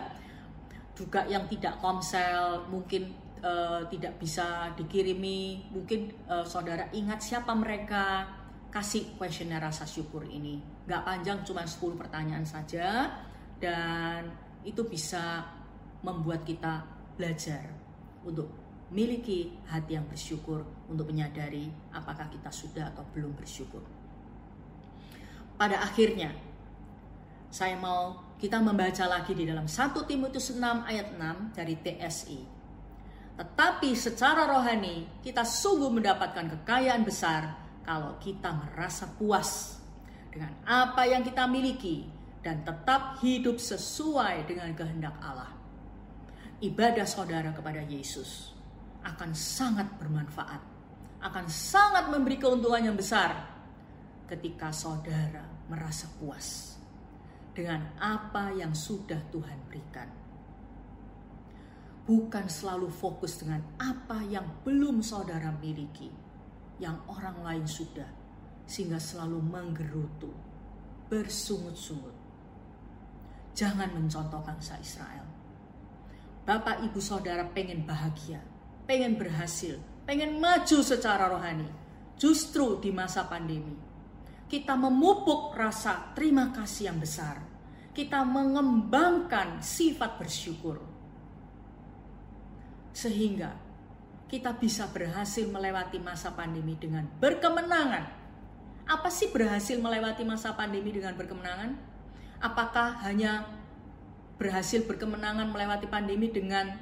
Juga 0.94 1.27
yang 1.27 1.50
tidak 1.50 1.83
komsel 1.83 2.70
mungkin 2.70 3.11
uh, 3.42 3.83
tidak 3.90 4.14
bisa 4.22 4.70
dikirimi 4.79 5.68
mungkin 5.74 6.14
uh, 6.31 6.46
saudara 6.46 6.87
ingat 6.94 7.20
siapa 7.20 7.50
mereka 7.53 8.31
kasih 8.70 9.18
kuesioner 9.18 9.59
rasa 9.59 9.87
syukur 9.87 10.22
ini. 10.27 10.62
Nggak 10.87 11.03
panjang 11.03 11.38
cuma 11.42 11.62
10 11.66 12.00
pertanyaan 12.00 12.46
saja 12.46 13.11
dan 13.59 14.31
itu 14.64 14.83
bisa 14.87 15.46
membuat 16.03 16.42
kita 16.42 16.83
belajar 17.14 17.70
untuk 18.27 18.63
miliki 18.94 19.50
hati 19.66 19.98
yang 19.98 20.07
bersyukur 20.07 20.62
untuk 20.87 21.11
menyadari 21.11 21.66
apakah 21.90 22.30
kita 22.30 22.48
sudah 22.54 22.94
atau 22.94 23.02
belum 23.11 23.35
bersyukur. 23.35 23.83
Pada 25.59 25.83
akhirnya, 25.83 26.30
saya 27.50 27.74
mau 27.74 28.22
kita 28.38 28.62
membaca 28.62 29.02
lagi 29.11 29.35
di 29.35 29.50
dalam 29.50 29.66
1 29.66 29.98
Timotius 30.07 30.54
6 30.54 30.62
ayat 30.62 31.11
6 31.11 31.59
dari 31.59 31.74
TSI. 31.74 32.40
Tetapi 33.35 33.90
secara 33.98 34.46
rohani 34.46 35.11
kita 35.26 35.42
sungguh 35.42 35.90
mendapatkan 35.90 36.54
kekayaan 36.54 37.02
besar 37.02 37.59
kalau 37.83 38.14
kita 38.22 38.54
merasa 38.54 39.11
puas 39.18 39.83
dengan 40.30 40.54
apa 40.62 41.02
yang 41.02 41.26
kita 41.26 41.50
miliki 41.50 42.07
dan 42.46 42.62
tetap 42.62 43.18
hidup 43.18 43.59
sesuai 43.59 44.46
dengan 44.46 44.70
kehendak 44.78 45.18
Allah. 45.18 45.50
Ibadah 46.62 47.07
saudara 47.11 47.50
kepada 47.50 47.83
Yesus 47.83 48.53
akan 49.04 49.30
sangat 49.36 49.86
bermanfaat, 50.00 50.62
akan 51.20 51.46
sangat 51.46 52.08
memberi 52.08 52.40
keuntungan 52.40 52.92
yang 52.92 52.96
besar 52.96 53.36
ketika 54.24 54.72
saudara 54.72 55.44
merasa 55.68 56.08
puas 56.16 56.76
dengan 57.54 57.94
apa 58.00 58.50
yang 58.56 58.72
sudah 58.72 59.20
Tuhan 59.30 59.58
berikan. 59.70 60.08
Bukan 62.04 62.52
selalu 62.52 62.92
fokus 62.92 63.40
dengan 63.40 63.64
apa 63.80 64.20
yang 64.28 64.44
belum 64.60 65.00
saudara 65.00 65.48
miliki, 65.56 66.12
yang 66.76 67.00
orang 67.08 67.40
lain 67.40 67.64
sudah, 67.64 68.08
sehingga 68.68 69.00
selalu 69.00 69.40
menggerutu, 69.40 70.28
bersungut-sungut. 71.08 72.12
Jangan 73.56 73.88
mencontoh 73.96 74.42
bangsa 74.44 74.76
Israel. 74.82 75.24
Bapak 76.44 76.84
ibu 76.84 77.00
saudara 77.00 77.48
pengen 77.56 77.88
bahagia, 77.88 78.44
pengen 78.85 79.16
berhasil, 79.16 79.81
pengen 80.05 80.40
maju 80.40 80.79
secara 80.85 81.29
rohani. 81.29 81.68
Justru 82.14 82.79
di 82.79 82.94
masa 82.94 83.27
pandemi, 83.27 83.75
kita 84.47 84.79
memupuk 84.79 85.51
rasa 85.57 86.14
terima 86.14 86.55
kasih 86.55 86.94
yang 86.94 86.99
besar. 87.03 87.42
Kita 87.90 88.23
mengembangkan 88.23 89.59
sifat 89.62 90.18
bersyukur. 90.18 90.78
Sehingga 92.95 93.55
kita 94.30 94.55
bisa 94.55 94.91
berhasil 94.91 95.47
melewati 95.47 95.99
masa 96.03 96.35
pandemi 96.35 96.74
dengan 96.78 97.07
berkemenangan. 97.18 98.05
Apa 98.85 99.09
sih 99.11 99.30
berhasil 99.30 99.78
melewati 99.78 100.26
masa 100.26 100.55
pandemi 100.55 100.91
dengan 100.91 101.14
berkemenangan? 101.14 101.74
Apakah 102.43 102.99
hanya 103.07 103.47
berhasil 104.37 104.82
berkemenangan 104.85 105.49
melewati 105.55 105.87
pandemi 105.87 106.28
dengan 106.28 106.74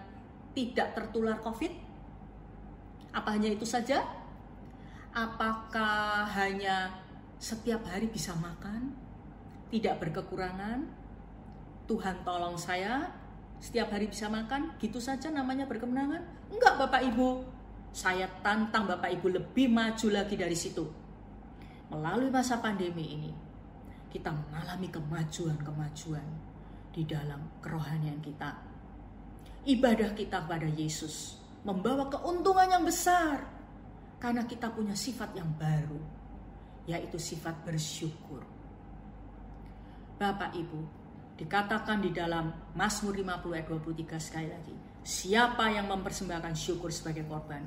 tidak 0.57 0.97
tertular 0.97 1.41
COVID? 1.45 1.73
Apa 3.13 3.37
hanya 3.37 3.53
itu 3.53 3.69
saja? 3.69 4.01
Apakah 5.13 6.25
hanya 6.33 6.89
setiap 7.37 7.85
hari 7.85 8.09
bisa 8.09 8.33
makan? 8.33 8.97
Tidak 9.69 10.01
berkekurangan? 10.01 10.89
Tuhan 11.85 12.25
tolong 12.25 12.57
saya, 12.57 13.13
setiap 13.61 13.93
hari 13.93 14.09
bisa 14.09 14.33
makan, 14.33 14.73
gitu 14.81 14.97
saja 14.97 15.29
namanya 15.29 15.69
berkemenangan? 15.69 16.25
Enggak 16.49 16.81
Bapak 16.81 17.05
Ibu, 17.13 17.45
saya 17.93 18.25
tantang 18.41 18.89
Bapak 18.89 19.13
Ibu 19.21 19.29
lebih 19.37 19.69
maju 19.69 20.09
lagi 20.09 20.41
dari 20.41 20.57
situ. 20.57 20.89
Melalui 21.93 22.33
masa 22.33 22.65
pandemi 22.65 23.13
ini, 23.13 23.33
kita 24.09 24.33
mengalami 24.33 24.89
kemajuan-kemajuan 24.89 26.25
di 26.97 27.05
dalam 27.05 27.45
kerohanian 27.61 28.25
kita. 28.25 28.57
Ibadah 29.69 30.17
kita 30.17 30.49
pada 30.49 30.65
Yesus 30.65 31.42
membawa 31.63 32.11
keuntungan 32.11 32.67
yang 32.67 32.85
besar 32.87 33.47
karena 34.19 34.47
kita 34.47 34.71
punya 34.71 34.95
sifat 34.95 35.35
yang 35.35 35.51
baru, 35.59 35.99
yaitu 36.87 37.19
sifat 37.19 37.63
bersyukur. 37.67 38.43
Bapak 40.19 40.55
Ibu, 40.55 40.81
dikatakan 41.39 41.99
di 42.03 42.15
dalam 42.15 42.55
Mazmur 42.79 43.19
50 43.19 43.59
ayat 43.59 43.67
23 43.67 44.19
sekali 44.23 44.49
lagi, 44.51 44.77
siapa 45.03 45.71
yang 45.75 45.91
mempersembahkan 45.91 46.55
syukur 46.55 46.95
sebagai 46.95 47.27
korban, 47.27 47.67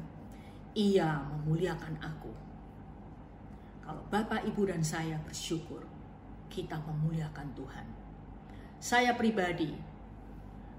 ia 0.76 1.20
memuliakan 1.24 2.00
aku. 2.00 2.32
Kalau 3.84 4.04
Bapak, 4.08 4.48
Ibu, 4.48 4.72
dan 4.72 4.82
saya 4.82 5.20
bersyukur, 5.22 5.84
kita 6.48 6.80
memuliakan 6.80 7.48
Tuhan. 7.54 7.88
Saya 8.80 9.14
pribadi 9.14 9.76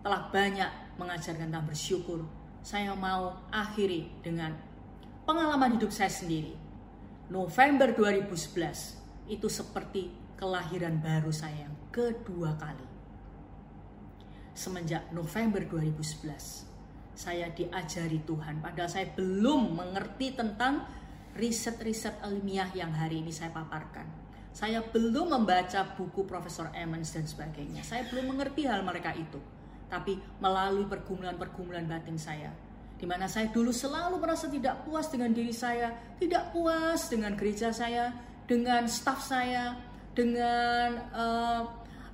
telah 0.01 0.33
banyak 0.33 0.97
mengajarkan 0.97 1.53
tentang 1.53 1.67
bersyukur. 1.69 2.25
Saya 2.67 2.99
mau 2.99 3.47
akhiri 3.55 4.27
dengan 4.27 4.51
pengalaman 5.23 5.79
hidup 5.79 5.95
saya 5.95 6.11
sendiri. 6.11 6.51
November 7.31 7.95
2011 7.95 9.31
itu 9.31 9.47
seperti 9.47 10.11
kelahiran 10.35 10.99
baru 10.99 11.31
saya 11.31 11.71
yang 11.71 11.77
kedua 11.95 12.59
kali. 12.59 12.83
Semenjak 14.51 15.14
November 15.14 15.62
2011, 15.62 17.14
saya 17.14 17.47
diajari 17.55 18.27
Tuhan, 18.27 18.59
padahal 18.59 18.91
saya 18.91 19.14
belum 19.14 19.79
mengerti 19.79 20.35
tentang 20.35 20.91
riset-riset 21.39 22.19
ilmiah 22.27 22.75
yang 22.75 22.91
hari 22.91 23.23
ini 23.23 23.31
saya 23.31 23.55
paparkan. 23.55 24.11
Saya 24.51 24.83
belum 24.83 25.39
membaca 25.39 25.95
buku 25.95 26.27
Profesor 26.27 26.75
Emmons 26.75 27.14
dan 27.14 27.31
sebagainya. 27.31 27.87
Saya 27.87 28.11
belum 28.11 28.35
mengerti 28.35 28.67
hal 28.67 28.83
mereka 28.83 29.14
itu. 29.14 29.39
Tapi 29.87 30.18
melalui 30.43 30.87
pergumulan-pergumulan 30.91 31.87
batin 31.87 32.18
saya, 32.18 32.51
di 32.97 33.07
mana 33.07 33.30
saya 33.30 33.53
dulu 33.53 33.70
selalu 33.70 34.18
merasa 34.18 34.51
tidak 34.51 34.82
puas 34.82 35.07
dengan 35.12 35.30
diri 35.30 35.53
saya, 35.53 35.95
tidak 36.18 36.51
puas 36.51 37.07
dengan 37.07 37.37
gereja 37.39 37.70
saya, 37.70 38.11
dengan 38.49 38.89
staf 38.91 39.22
saya, 39.22 39.78
dengan 40.16 40.89
uh, 41.12 41.62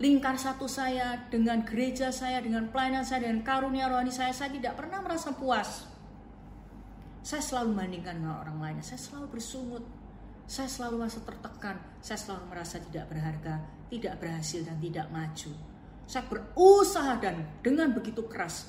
lingkar 0.03 0.35
satu 0.35 0.67
saya, 0.67 1.31
dengan 1.31 1.63
gereja 1.63 2.11
saya, 2.11 2.43
dengan 2.43 2.67
pelayanan 2.69 3.07
saya, 3.07 3.31
dengan 3.31 3.47
karunia 3.47 3.87
rohani 3.87 4.11
saya, 4.11 4.35
saya 4.35 4.51
tidak 4.51 4.75
pernah 4.75 4.99
merasa 4.99 5.31
puas. 5.31 5.87
Saya 7.23 7.39
selalu 7.39 7.79
membandingkan 7.79 8.19
dengan 8.19 8.43
orang 8.43 8.59
lain, 8.59 8.77
saya 8.83 8.99
selalu 8.99 9.39
bersungut, 9.39 9.85
saya 10.51 10.67
selalu 10.67 11.07
merasa 11.07 11.23
tertekan, 11.23 11.79
saya 12.03 12.19
selalu 12.19 12.45
merasa 12.51 12.77
tidak 12.83 13.07
berharga, 13.07 13.55
tidak 13.87 14.15
berhasil 14.19 14.61
dan 14.67 14.77
tidak 14.83 15.07
maju. 15.15 15.72
Saya 16.13 16.29
berusaha 16.29 17.17
dan 17.25 17.41
dengan 17.65 17.89
begitu 17.97 18.29
keras 18.29 18.69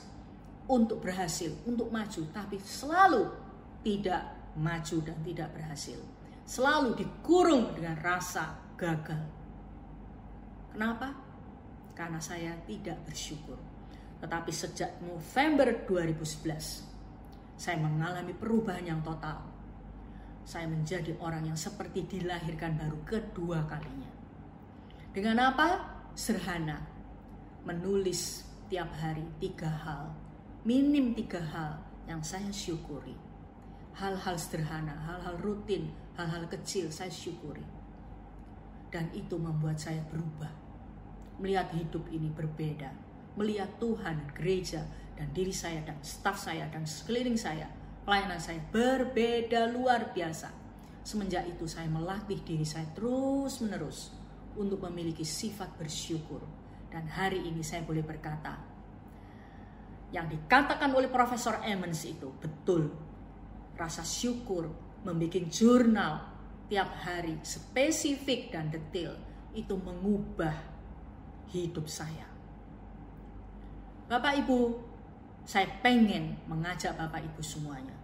untuk 0.64 1.04
berhasil, 1.04 1.52
untuk 1.68 1.92
maju, 1.92 2.24
tapi 2.32 2.56
selalu 2.64 3.28
tidak 3.84 4.24
maju 4.56 4.98
dan 5.04 5.20
tidak 5.28 5.52
berhasil. 5.52 6.00
Selalu 6.48 7.04
dikurung 7.04 7.76
dengan 7.76 8.00
rasa 8.00 8.56
gagal. 8.80 9.28
Kenapa? 10.72 11.12
Karena 11.92 12.24
saya 12.24 12.56
tidak 12.64 13.04
bersyukur. 13.04 13.60
Tetapi 14.24 14.52
sejak 14.56 15.04
November 15.04 15.84
2011, 15.84 17.60
saya 17.60 17.76
mengalami 17.76 18.32
perubahan 18.32 18.88
yang 18.88 19.04
total. 19.04 19.44
Saya 20.48 20.72
menjadi 20.72 21.12
orang 21.20 21.52
yang 21.52 21.60
seperti 21.60 22.08
dilahirkan 22.08 22.80
baru 22.80 23.04
kedua 23.04 23.68
kalinya. 23.68 24.12
Dengan 25.12 25.52
apa? 25.52 25.68
Serhana. 26.16 26.93
Menulis 27.64 28.44
tiap 28.68 28.92
hari 29.00 29.24
tiga 29.40 29.72
hal. 29.72 30.12
Minim 30.68 31.16
tiga 31.16 31.40
hal 31.40 31.80
yang 32.08 32.20
saya 32.20 32.52
syukuri. 32.52 33.16
Hal-hal 33.96 34.36
sederhana, 34.36 34.96
hal-hal 35.08 35.38
rutin, 35.40 35.92
hal-hal 36.18 36.44
kecil 36.50 36.90
saya 36.90 37.14
syukuri 37.14 37.64
dan 38.94 39.10
itu 39.18 39.36
membuat 39.42 39.82
saya 39.82 40.06
berubah. 40.06 40.54
Melihat 41.42 41.74
hidup 41.74 42.06
ini 42.14 42.30
berbeda. 42.30 42.94
Melihat 43.34 43.82
Tuhan, 43.82 44.30
gereja, 44.38 44.86
dan 45.18 45.34
diri 45.34 45.50
saya, 45.50 45.82
dan 45.82 45.98
staf 46.06 46.38
saya, 46.38 46.70
dan 46.70 46.86
sekeliling 46.86 47.34
saya, 47.34 47.66
pelayanan 48.06 48.38
saya 48.38 48.62
berbeda 48.70 49.74
luar 49.74 50.14
biasa. 50.14 50.54
Semenjak 51.02 51.50
itu 51.50 51.66
saya 51.66 51.90
melatih 51.90 52.38
diri 52.46 52.64
saya 52.64 52.86
terus 52.94 53.60
menerus 53.60 54.14
untuk 54.54 54.86
memiliki 54.86 55.26
sifat 55.26 55.74
bersyukur. 55.76 56.46
Dan 56.94 57.10
hari 57.10 57.42
ini 57.50 57.66
saya 57.66 57.82
boleh 57.82 58.06
berkata, 58.06 58.54
yang 60.14 60.30
dikatakan 60.30 60.94
oleh 60.94 61.10
Profesor 61.10 61.58
Emmons 61.66 62.06
itu 62.06 62.30
betul. 62.38 62.94
Rasa 63.74 64.06
syukur 64.06 64.70
membuat 65.02 65.50
jurnal 65.50 66.14
tiap 66.70 66.94
hari 67.02 67.42
spesifik 67.42 68.54
dan 68.54 68.70
detail 68.70 69.18
itu 69.58 69.74
mengubah 69.74 70.54
hidup 71.50 71.90
saya. 71.90 72.30
Bapak 74.06 74.46
Ibu, 74.46 74.60
saya 75.42 75.66
pengen 75.82 76.38
mengajak 76.46 76.94
Bapak 76.94 77.26
Ibu 77.26 77.42
semuanya 77.42 77.98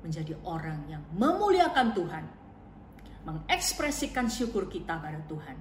menjadi 0.00 0.32
orang 0.48 0.88
yang 0.88 1.04
memuliakan 1.12 1.92
Tuhan, 1.92 2.24
mengekspresikan 3.28 4.32
syukur 4.32 4.64
kita 4.72 4.96
pada 4.96 5.20
Tuhan, 5.28 5.56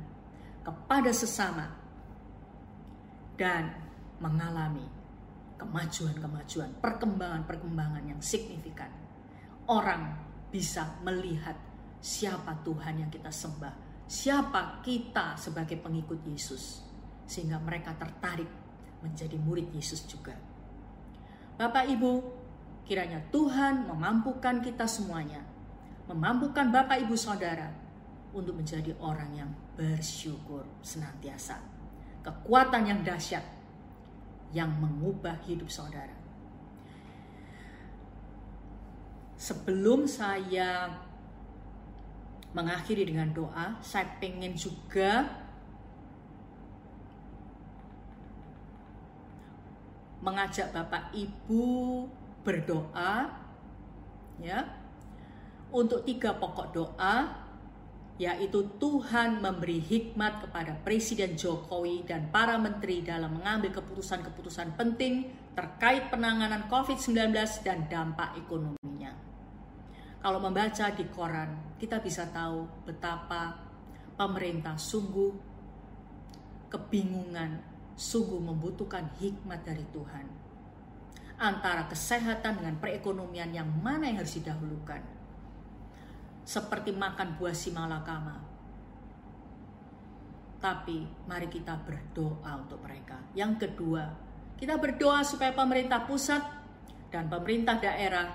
kepada 0.63 1.11
sesama, 1.11 1.78
dan 3.39 3.71
mengalami 4.19 4.83
kemajuan-kemajuan, 5.55 6.75
perkembangan-perkembangan 6.83 8.03
yang 8.03 8.19
signifikan. 8.19 8.91
Orang 9.63 10.11
bisa 10.51 10.99
melihat 11.07 11.55
siapa 12.03 12.59
Tuhan 12.67 12.99
yang 12.99 13.11
kita 13.11 13.31
sembah, 13.31 14.03
siapa 14.11 14.83
kita 14.83 15.39
sebagai 15.39 15.79
pengikut 15.79 16.19
Yesus, 16.27 16.83
sehingga 17.23 17.63
mereka 17.63 17.95
tertarik 17.95 18.51
menjadi 18.99 19.39
murid 19.39 19.71
Yesus 19.71 20.03
juga. 20.03 20.35
Bapak 21.55 21.87
Ibu, 21.87 22.11
kiranya 22.83 23.23
Tuhan 23.31 23.87
memampukan 23.87 24.59
kita 24.59 24.83
semuanya, 24.83 25.43
memampukan 26.11 26.71
Bapak 26.71 27.07
Ibu 27.07 27.15
Saudara 27.15 27.71
untuk 28.35 28.59
menjadi 28.59 28.95
orang 28.99 29.31
yang 29.31 29.51
bersyukur 29.79 30.67
senantiasa. 30.83 31.78
Kekuatan 32.20 32.84
yang 32.84 33.01
dahsyat 33.01 33.45
yang 34.51 34.70
mengubah 34.82 35.38
hidup 35.45 35.70
saudara. 35.70 36.15
Sebelum 39.39 40.03
saya 40.03 40.89
mengakhiri 42.51 43.07
dengan 43.07 43.32
doa, 43.32 43.78
saya 43.80 44.20
pengen 44.20 44.51
juga 44.57 45.24
mengajak 50.20 50.76
Bapak 50.76 51.15
Ibu 51.15 52.03
berdoa 52.43 53.32
ya 54.43 54.59
untuk 55.72 56.03
tiga 56.03 56.36
pokok 56.36 56.67
doa 56.76 57.15
yaitu 58.20 58.67
Tuhan 58.76 59.39
memberi 59.39 59.80
hikmat 59.80 60.43
kepada 60.43 60.76
Presiden 60.84 61.39
Jokowi 61.39 62.03
dan 62.03 62.28
para 62.28 62.59
menteri 62.59 62.99
dalam 62.99 63.39
mengambil 63.39 63.80
keputusan-keputusan 63.80 64.76
penting 64.76 65.32
terkait 65.55 66.11
penanganan 66.11 66.67
COVID-19 66.67 67.32
dan 67.63 67.88
dampak 67.88 68.36
ekonominya. 68.36 69.15
Kalau 70.20 70.39
membaca 70.43 70.91
di 70.91 71.07
koran, 71.07 71.80
kita 71.80 72.03
bisa 72.03 72.28
tahu 72.28 72.67
betapa 72.84 73.55
pemerintah 74.20 74.76
sungguh 74.76 75.32
kebingungan, 76.67 77.63
sungguh 77.95 78.43
membutuhkan 78.43 79.15
hikmat 79.15 79.63
dari 79.63 79.88
Tuhan. 79.95 80.28
Antara 81.39 81.88
kesehatan 81.88 82.59
dengan 82.59 82.76
perekonomian 82.84 83.55
yang 83.55 83.72
mana 83.80 84.11
yang 84.11 84.20
harus 84.20 84.36
didahulukan. 84.36 85.18
Seperti 86.43 86.91
makan 86.95 87.37
buah 87.37 87.55
simalakama. 87.55 88.37
Tapi 90.59 91.07
mari 91.29 91.47
kita 91.47 91.79
berdoa 91.87 92.51
untuk 92.59 92.83
mereka. 92.83 93.15
Yang 93.31 93.67
kedua, 93.67 94.11
kita 94.59 94.75
berdoa 94.75 95.23
supaya 95.23 95.55
pemerintah 95.55 96.03
pusat 96.03 96.43
dan 97.07 97.31
pemerintah 97.31 97.79
daerah 97.79 98.27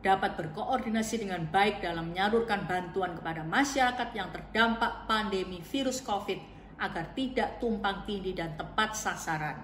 dapat 0.00 0.38
berkoordinasi 0.38 1.26
dengan 1.26 1.44
baik 1.50 1.82
dalam 1.82 2.14
menyalurkan 2.14 2.64
bantuan 2.64 3.12
kepada 3.18 3.42
masyarakat 3.42 4.08
yang 4.14 4.30
terdampak 4.30 5.04
pandemi 5.10 5.60
virus 5.60 6.00
COVID 6.00 6.38
agar 6.78 7.12
tidak 7.16 7.58
tumpang 7.58 8.06
tindih 8.06 8.36
dan 8.36 8.54
tepat 8.54 8.94
sasaran. 8.94 9.56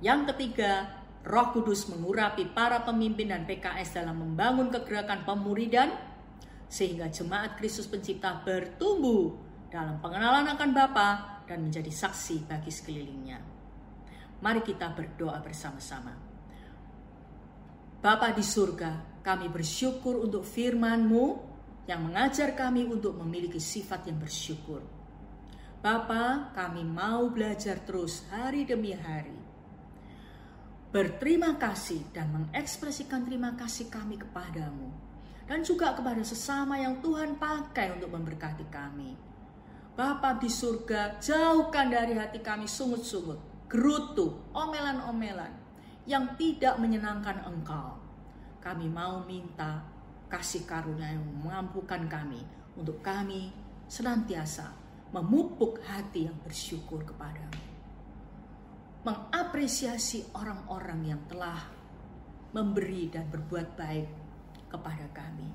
Yang 0.00 0.34
ketiga, 0.34 1.00
Roh 1.20 1.52
Kudus 1.52 1.84
mengurapi 1.92 2.48
para 2.50 2.80
pemimpin 2.80 3.28
dan 3.28 3.44
PKS 3.44 4.00
dalam 4.00 4.24
membangun 4.24 4.72
kegerakan 4.72 5.28
pemuridan 5.28 5.92
sehingga 6.70 7.10
jemaat 7.10 7.58
Kristus 7.58 7.90
Pencipta 7.90 8.46
bertumbuh 8.46 9.34
dalam 9.66 9.98
pengenalan 9.98 10.46
akan 10.54 10.70
Bapa 10.70 11.10
dan 11.50 11.66
menjadi 11.66 11.90
saksi 11.90 12.46
bagi 12.46 12.70
sekelilingnya. 12.70 13.38
Mari 14.38 14.62
kita 14.62 14.94
berdoa 14.94 15.42
bersama-sama. 15.42 16.14
Bapa 18.00 18.32
di 18.32 18.40
surga, 18.40 19.20
kami 19.20 19.50
bersyukur 19.50 20.22
untuk 20.22 20.46
firman-Mu 20.46 21.50
yang 21.90 22.06
mengajar 22.06 22.54
kami 22.54 22.86
untuk 22.86 23.18
memiliki 23.18 23.58
sifat 23.58 24.06
yang 24.08 24.16
bersyukur. 24.22 24.80
Bapa, 25.82 26.54
kami 26.54 26.86
mau 26.86 27.28
belajar 27.28 27.82
terus 27.82 28.24
hari 28.30 28.64
demi 28.64 28.94
hari. 28.94 29.36
Berterima 30.94 31.58
kasih 31.58 32.08
dan 32.14 32.30
mengekspresikan 32.30 33.26
terima 33.26 33.58
kasih 33.58 33.90
kami 33.90 34.16
kepadamu. 34.22 35.09
Dan 35.50 35.66
juga 35.66 35.98
kepada 35.98 36.22
sesama 36.22 36.78
yang 36.78 37.02
Tuhan 37.02 37.34
pakai 37.34 37.98
untuk 37.98 38.14
memberkati 38.14 38.70
kami. 38.70 39.18
Bapa 39.98 40.38
di 40.38 40.46
surga, 40.46 41.18
jauhkan 41.18 41.90
dari 41.90 42.14
hati 42.14 42.38
kami 42.38 42.70
sungut-sungut, 42.70 43.66
gerutu, 43.66 44.46
omelan-omelan 44.54 45.50
yang 46.06 46.38
tidak 46.38 46.78
menyenangkan 46.78 47.42
Engkau. 47.42 47.98
Kami 48.62 48.86
mau 48.86 49.26
minta 49.26 49.82
kasih 50.30 50.62
karunia 50.62 51.18
yang 51.18 51.26
memampukan 51.42 52.06
kami 52.06 52.46
untuk 52.78 53.02
kami 53.02 53.50
senantiasa 53.90 54.70
memupuk 55.10 55.82
hati 55.82 56.30
yang 56.30 56.38
bersyukur 56.46 57.02
kepadamu. 57.02 57.58
Mengapresiasi 59.02 60.30
orang-orang 60.30 61.10
yang 61.10 61.22
telah 61.26 61.58
memberi 62.54 63.10
dan 63.10 63.26
berbuat 63.26 63.74
baik 63.74 64.19
kepada 64.70 65.10
kami. 65.12 65.50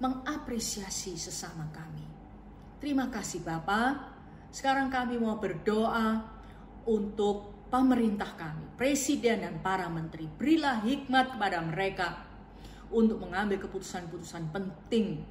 Mengapresiasi 0.00 1.16
sesama 1.16 1.68
kami. 1.70 2.04
Terima 2.80 3.08
kasih 3.12 3.44
Bapak. 3.44 4.16
Sekarang 4.52 4.88
kami 4.88 5.20
mau 5.20 5.36
berdoa 5.36 6.24
untuk 6.88 7.68
pemerintah 7.68 8.32
kami, 8.36 8.64
presiden 8.78 9.44
dan 9.44 9.60
para 9.60 9.88
menteri. 9.92 10.28
Berilah 10.28 10.80
hikmat 10.84 11.36
kepada 11.36 11.58
mereka 11.64 12.24
untuk 12.92 13.20
mengambil 13.20 13.60
keputusan-keputusan 13.66 14.54
penting 14.54 15.24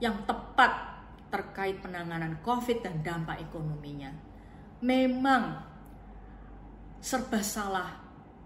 yang 0.00 0.24
tepat 0.24 0.94
terkait 1.28 1.82
penanganan 1.82 2.38
COVID 2.40 2.78
dan 2.86 3.02
dampak 3.02 3.42
ekonominya. 3.42 4.10
Memang 4.80 5.44
serba 7.02 7.42
salah 7.44 7.90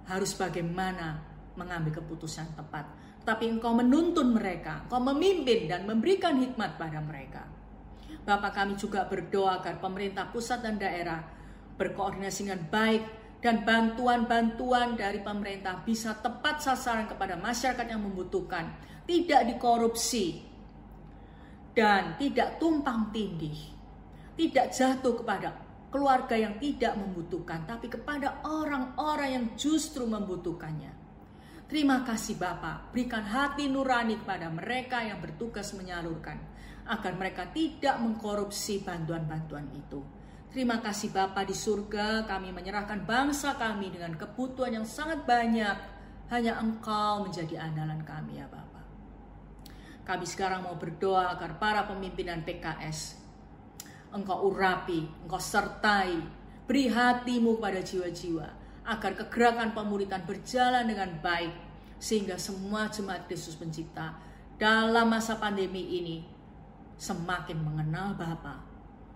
harus 0.08 0.34
bagaimana 0.34 1.20
mengambil 1.54 2.02
keputusan 2.02 2.58
tepat. 2.58 2.88
Tapi 3.28 3.44
engkau 3.44 3.76
menuntun 3.76 4.32
mereka, 4.32 4.88
engkau 4.88 5.04
memimpin 5.04 5.68
dan 5.68 5.84
memberikan 5.84 6.40
hikmat 6.40 6.80
pada 6.80 6.96
mereka. 7.04 7.44
Bapak 8.24 8.56
kami 8.56 8.72
juga 8.80 9.04
berdoa 9.04 9.60
agar 9.60 9.76
pemerintah 9.84 10.32
pusat 10.32 10.64
dan 10.64 10.80
daerah 10.80 11.20
berkoordinasi 11.76 12.48
dengan 12.48 12.64
baik 12.72 13.02
dan 13.44 13.68
bantuan-bantuan 13.68 14.96
dari 14.96 15.20
pemerintah 15.20 15.84
bisa 15.84 16.16
tepat 16.16 16.64
sasaran 16.64 17.04
kepada 17.04 17.36
masyarakat 17.36 17.84
yang 17.84 18.00
membutuhkan, 18.00 18.72
tidak 19.04 19.44
dikorupsi, 19.44 20.48
dan 21.76 22.18
tidak 22.18 22.58
tumpang 22.58 23.14
tindih, 23.14 23.54
tidak 24.34 24.74
jatuh 24.74 25.20
kepada 25.20 25.54
keluarga 25.94 26.34
yang 26.34 26.58
tidak 26.58 26.98
membutuhkan, 26.98 27.62
tapi 27.68 27.86
kepada 27.86 28.42
orang-orang 28.42 29.30
yang 29.36 29.46
justru 29.54 30.08
membutuhkannya. 30.08 30.97
Terima 31.68 32.00
kasih 32.00 32.40
Bapak, 32.40 32.96
berikan 32.96 33.22
hati 33.22 33.68
nurani 33.68 34.16
kepada 34.16 34.48
mereka 34.48 35.04
yang 35.04 35.20
bertugas 35.20 35.76
menyalurkan, 35.76 36.40
agar 36.88 37.12
mereka 37.12 37.44
tidak 37.52 38.00
mengkorupsi 38.00 38.80
bantuan-bantuan 38.80 39.68
itu 39.76 40.00
Terima 40.48 40.80
kasih 40.80 41.12
Bapa 41.12 41.44
di 41.44 41.52
surga, 41.52 42.24
kami 42.24 42.56
menyerahkan 42.56 43.04
bangsa 43.04 43.60
kami 43.60 43.92
dengan 43.92 44.16
kebutuhan 44.16 44.80
yang 44.80 44.86
sangat 44.88 45.28
banyak. 45.28 45.76
Hanya 46.32 46.56
Engkau 46.56 47.24
menjadi 47.24 47.60
andalan 47.60 48.00
kami 48.00 48.40
ya 48.40 48.48
Bapa. 48.48 48.80
Kami 50.08 50.24
sekarang 50.24 50.64
mau 50.64 50.80
berdoa 50.80 51.36
agar 51.36 51.60
para 51.60 51.84
pemimpinan 51.84 52.48
PKS 52.48 53.20
Engkau 54.08 54.48
urapi, 54.48 55.04
Engkau 55.28 55.36
sertai, 55.36 56.16
beri 56.64 56.88
hatimu 56.88 57.60
pada 57.60 57.84
jiwa-jiwa 57.84 58.57
agar 58.88 59.12
kegerakan 59.12 59.76
pemuritan 59.76 60.24
berjalan 60.24 60.88
dengan 60.88 61.20
baik 61.20 61.52
sehingga 62.00 62.40
semua 62.40 62.88
jemaat 62.88 63.28
Kristus 63.28 63.52
pencipta 63.54 64.16
dalam 64.56 65.12
masa 65.12 65.36
pandemi 65.36 66.00
ini 66.00 66.24
semakin 66.96 67.58
mengenal 67.60 68.16
Bapa 68.16 68.68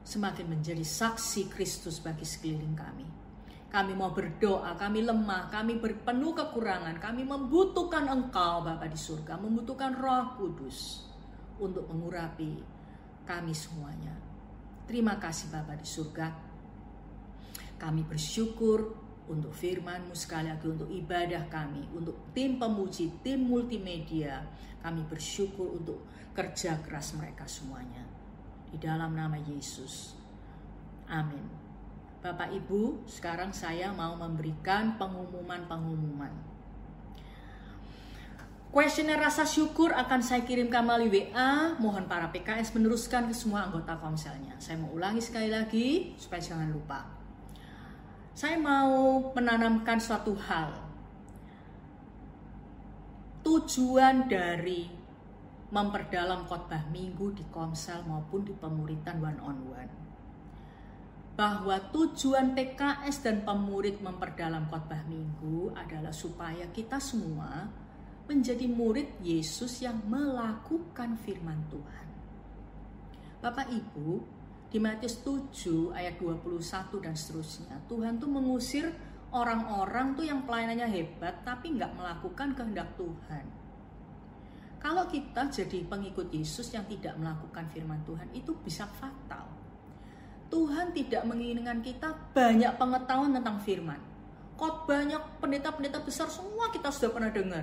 semakin 0.02 0.58
menjadi 0.58 0.82
saksi 0.82 1.50
Kristus 1.50 2.02
bagi 2.02 2.26
sekeliling 2.26 2.74
kami. 2.74 3.06
Kami 3.72 3.96
mau 3.96 4.12
berdoa, 4.12 4.76
kami 4.76 5.00
lemah, 5.00 5.48
kami 5.48 5.80
berpenuh 5.80 6.36
kekurangan, 6.36 7.00
kami 7.00 7.24
membutuhkan 7.24 8.04
Engkau 8.04 8.60
Bapa 8.60 8.84
di 8.84 9.00
surga, 9.00 9.40
membutuhkan 9.40 9.96
Roh 9.96 10.36
Kudus 10.36 11.08
untuk 11.56 11.88
mengurapi 11.88 12.60
kami 13.24 13.56
semuanya. 13.56 14.12
Terima 14.84 15.16
kasih 15.16 15.48
Bapa 15.48 15.72
di 15.72 15.88
surga. 15.88 16.28
Kami 17.80 18.04
bersyukur 18.04 19.01
untuk 19.30 19.54
firman-Mu 19.54 20.14
sekali 20.16 20.50
lagi 20.50 20.66
untuk 20.66 20.90
ibadah 20.90 21.46
kami, 21.46 21.86
untuk 21.94 22.18
tim 22.34 22.58
pemuji, 22.58 23.10
tim 23.22 23.46
multimedia. 23.46 24.42
Kami 24.82 25.06
bersyukur 25.06 25.78
untuk 25.78 26.02
kerja 26.34 26.80
keras 26.82 27.14
mereka 27.14 27.46
semuanya 27.46 28.02
di 28.72 28.80
dalam 28.82 29.14
nama 29.14 29.38
Yesus. 29.38 30.16
Amin. 31.06 31.44
Bapak 32.22 32.50
Ibu, 32.54 33.06
sekarang 33.06 33.50
saya 33.50 33.90
mau 33.94 34.14
memberikan 34.14 34.94
pengumuman-pengumuman. 34.96 36.52
Kuesioner 38.72 39.20
rasa 39.20 39.44
syukur 39.44 39.92
akan 39.92 40.24
saya 40.24 40.48
kirimkan 40.48 40.80
melalui 40.80 41.28
WA. 41.28 41.76
Mohon 41.76 42.08
para 42.08 42.32
PKS 42.32 42.72
meneruskan 42.72 43.28
ke 43.28 43.34
semua 43.36 43.68
anggota 43.68 44.00
komselnya. 44.00 44.56
Saya 44.56 44.80
mau 44.80 44.88
ulangi 44.96 45.20
sekali 45.20 45.52
lagi 45.52 46.16
supaya 46.16 46.40
jangan 46.40 46.72
lupa. 46.72 47.21
Saya 48.33 48.57
mau 48.57 49.20
menanamkan 49.37 50.01
suatu 50.01 50.33
hal. 50.49 50.72
Tujuan 53.45 54.24
dari 54.24 54.89
memperdalam 55.68 56.49
khotbah 56.49 56.89
minggu 56.89 57.37
di 57.37 57.45
komsel 57.53 58.01
maupun 58.09 58.49
di 58.49 58.57
pemuritan 58.57 59.20
one 59.20 59.41
on 59.45 59.59
one. 59.68 59.93
Bahwa 61.37 61.76
tujuan 61.93 62.57
PKS 62.57 63.20
dan 63.20 63.45
pemurid 63.45 64.01
memperdalam 64.01 64.64
khotbah 64.72 65.05
minggu 65.05 65.76
adalah 65.76 66.12
supaya 66.12 66.64
kita 66.72 66.97
semua 67.05 67.68
menjadi 68.24 68.64
murid 68.64 69.20
Yesus 69.20 69.85
yang 69.85 70.01
melakukan 70.09 71.20
firman 71.20 71.68
Tuhan. 71.68 72.07
Bapak 73.45 73.68
Ibu, 73.68 74.41
di 74.72 74.80
Matius 74.80 75.20
7 75.20 75.92
ayat 75.92 76.16
21 76.16 77.04
dan 77.04 77.12
seterusnya, 77.12 77.76
Tuhan 77.92 78.16
tuh 78.16 78.32
mengusir 78.32 78.88
orang-orang 79.28 80.16
tuh 80.16 80.24
yang 80.24 80.48
pelayanannya 80.48 80.88
hebat 80.88 81.44
tapi 81.44 81.76
nggak 81.76 81.92
melakukan 81.92 82.56
kehendak 82.56 82.88
Tuhan 82.96 83.62
kalau 84.82 85.06
kita 85.06 85.46
jadi 85.46 85.86
pengikut 85.86 86.26
Yesus 86.34 86.74
yang 86.74 86.82
tidak 86.90 87.14
melakukan 87.14 87.70
firman 87.70 88.02
Tuhan 88.02 88.26
itu 88.34 88.50
bisa 88.66 88.82
fatal. 88.98 89.46
Tuhan 90.50 90.90
tidak 90.90 91.22
menginginkan 91.22 91.78
kita 91.86 92.10
banyak 92.34 92.74
pengetahuan 92.74 93.30
tentang 93.30 93.62
firman. 93.62 94.02
Kok 94.58 94.90
banyak 94.90 95.38
pendeta-pendeta 95.38 96.02
besar 96.02 96.26
semua 96.26 96.66
kita 96.74 96.90
sudah 96.90 97.14
pernah 97.14 97.30
dengar. 97.30 97.62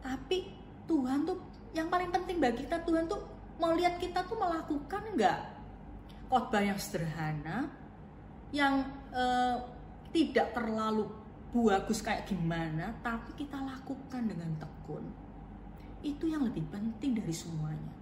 Tapi 0.00 0.56
Tuhan 0.88 1.28
tuh 1.28 1.36
yang 1.76 1.92
paling 1.92 2.08
penting 2.08 2.40
bagi 2.40 2.64
kita 2.64 2.80
Tuhan 2.80 3.04
tuh 3.04 3.20
melihat 3.60 4.00
kita 4.00 4.24
tuh 4.24 4.40
melakukan 4.40 5.04
enggak 5.12 5.36
khotbah 6.32 6.64
yang 6.64 6.80
sederhana 6.80 7.68
yang 8.56 8.80
eh, 9.12 9.56
tidak 10.16 10.56
terlalu 10.56 11.04
bagus 11.52 12.00
kayak 12.00 12.24
gimana 12.24 12.96
tapi 13.04 13.36
kita 13.36 13.60
lakukan 13.60 14.24
dengan 14.24 14.56
tekun 14.56 15.04
itu 16.02 16.28
yang 16.28 16.42
lebih 16.42 16.66
penting 16.68 17.14
dari 17.16 17.34
semuanya. 17.34 17.94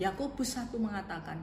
Yakobus 0.00 0.56
1 0.56 0.72
mengatakan, 0.80 1.36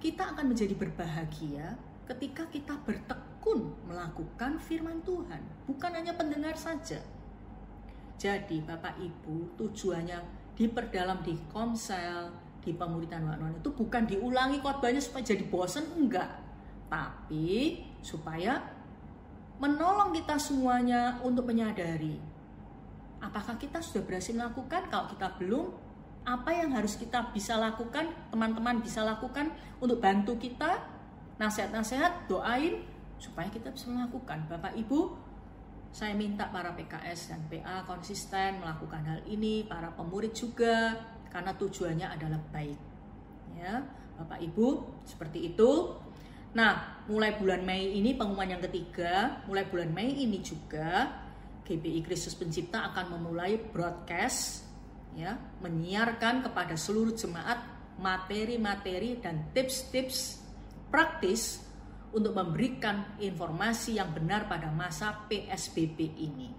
kita 0.00 0.32
akan 0.32 0.56
menjadi 0.56 0.72
berbahagia 0.72 1.76
ketika 2.08 2.48
kita 2.48 2.74
bertekun 2.80 3.76
melakukan 3.84 4.56
firman 4.56 5.04
Tuhan, 5.04 5.44
bukan 5.68 5.92
hanya 5.92 6.16
pendengar 6.16 6.56
saja. 6.56 7.04
Jadi 8.16 8.64
Bapak 8.64 8.96
Ibu, 8.98 9.60
tujuannya 9.60 10.18
diperdalam 10.56 11.22
di 11.22 11.36
komsel, 11.52 12.32
di 12.62 12.74
pemuritan 12.74 13.24
waknon 13.24 13.58
itu 13.58 13.70
bukan 13.72 14.04
diulangi 14.04 14.58
khotbahnya 14.60 15.00
supaya 15.00 15.24
jadi 15.24 15.44
bosan, 15.46 15.84
enggak. 15.96 16.28
Tapi 16.88 17.82
supaya 18.00 18.60
menolong 19.58 20.14
kita 20.14 20.38
semuanya 20.38 21.18
untuk 21.26 21.50
menyadari 21.50 22.28
Apakah 23.18 23.58
kita 23.58 23.82
sudah 23.82 24.06
berhasil 24.06 24.30
melakukan? 24.30 24.86
Kalau 24.86 25.10
kita 25.10 25.26
belum, 25.42 25.74
apa 26.22 26.54
yang 26.54 26.70
harus 26.70 26.94
kita 26.94 27.34
bisa 27.34 27.58
lakukan, 27.58 28.14
teman-teman 28.30 28.78
bisa 28.78 29.02
lakukan 29.02 29.50
untuk 29.82 29.98
bantu 29.98 30.38
kita, 30.38 30.78
nasihat-nasihat, 31.42 32.30
doain, 32.30 32.86
supaya 33.18 33.50
kita 33.50 33.74
bisa 33.74 33.90
melakukan. 33.90 34.46
Bapak 34.46 34.74
Ibu, 34.78 35.26
Saya 35.88 36.12
minta 36.12 36.44
para 36.52 36.76
PKS 36.76 37.32
dan 37.32 37.40
PA 37.48 37.80
konsisten 37.88 38.60
melakukan 38.60 39.08
hal 39.08 39.20
ini, 39.24 39.64
para 39.64 39.88
pemurid 39.96 40.36
juga, 40.36 41.00
karena 41.28 41.52
tujuannya 41.56 42.08
adalah 42.08 42.40
baik. 42.52 42.80
Ya, 43.58 43.82
Bapak 44.18 44.38
Ibu, 44.42 44.68
seperti 45.06 45.54
itu. 45.54 45.98
Nah, 46.56 47.04
mulai 47.06 47.36
bulan 47.36 47.62
Mei 47.62 47.94
ini 47.98 48.16
pengumuman 48.16 48.56
yang 48.56 48.62
ketiga, 48.64 49.44
mulai 49.44 49.68
bulan 49.68 49.92
Mei 49.92 50.10
ini 50.10 50.40
juga 50.40 51.12
GBI 51.68 52.00
Kristus 52.00 52.32
Pencipta 52.32 52.88
akan 52.92 53.20
memulai 53.20 53.60
broadcast 53.60 54.64
ya, 55.12 55.36
menyiarkan 55.60 56.48
kepada 56.48 56.74
seluruh 56.74 57.12
jemaat 57.12 57.60
materi-materi 58.00 59.20
dan 59.20 59.52
tips-tips 59.52 60.40
praktis 60.88 61.60
untuk 62.14 62.32
memberikan 62.32 63.20
informasi 63.20 64.00
yang 64.00 64.10
benar 64.16 64.48
pada 64.48 64.72
masa 64.72 65.28
PSBB 65.28 66.16
ini. 66.16 66.57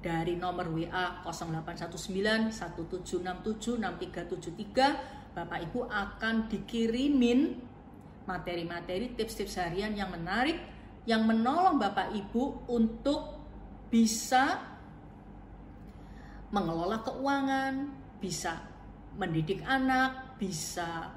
Dari 0.00 0.32
nomor 0.32 0.72
WA 0.72 1.20
0819 1.28 2.48
1767 2.56 3.76
6373, 3.76 5.36
Bapak 5.36 5.60
Ibu 5.68 5.92
akan 5.92 6.48
dikirimin 6.48 7.60
materi-materi 8.24 9.12
tips-tips 9.12 9.60
harian 9.60 9.92
yang 9.92 10.08
menarik 10.08 10.56
yang 11.04 11.28
menolong 11.28 11.76
Bapak 11.76 12.12
Ibu 12.12 12.70
untuk 12.72 13.40
bisa 13.92 14.56
mengelola 16.48 17.04
keuangan, 17.04 17.92
bisa 18.20 18.56
mendidik 19.20 19.60
anak, 19.68 20.40
bisa 20.40 21.12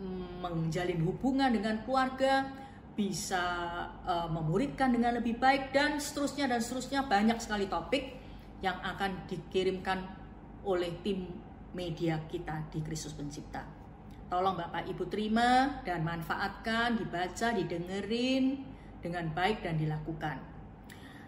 mm, 0.00 0.42
menjalin 0.42 1.00
hubungan 1.06 1.50
dengan 1.54 1.86
keluarga, 1.86 2.50
bisa 2.94 3.42
uh, 4.06 4.26
memuridkan 4.30 4.94
dengan 4.94 5.18
lebih 5.18 5.36
baik 5.38 5.74
dan 5.74 5.98
seterusnya 5.98 6.46
dan 6.46 6.60
seterusnya. 6.62 7.04
Banyak 7.04 7.38
sekali 7.42 7.66
topik 7.66 8.23
yang 8.64 8.80
akan 8.80 9.28
dikirimkan 9.28 10.00
oleh 10.64 11.04
tim 11.04 11.28
media 11.76 12.16
kita 12.24 12.72
di 12.72 12.80
Kristus 12.80 13.12
Pencipta. 13.12 13.60
Tolong 14.32 14.56
Bapak 14.56 14.88
Ibu 14.88 15.04
terima 15.12 15.84
dan 15.84 16.00
manfaatkan, 16.00 16.96
dibaca, 16.96 17.52
didengerin 17.52 18.64
dengan 19.04 19.28
baik 19.36 19.60
dan 19.60 19.76
dilakukan. 19.76 20.40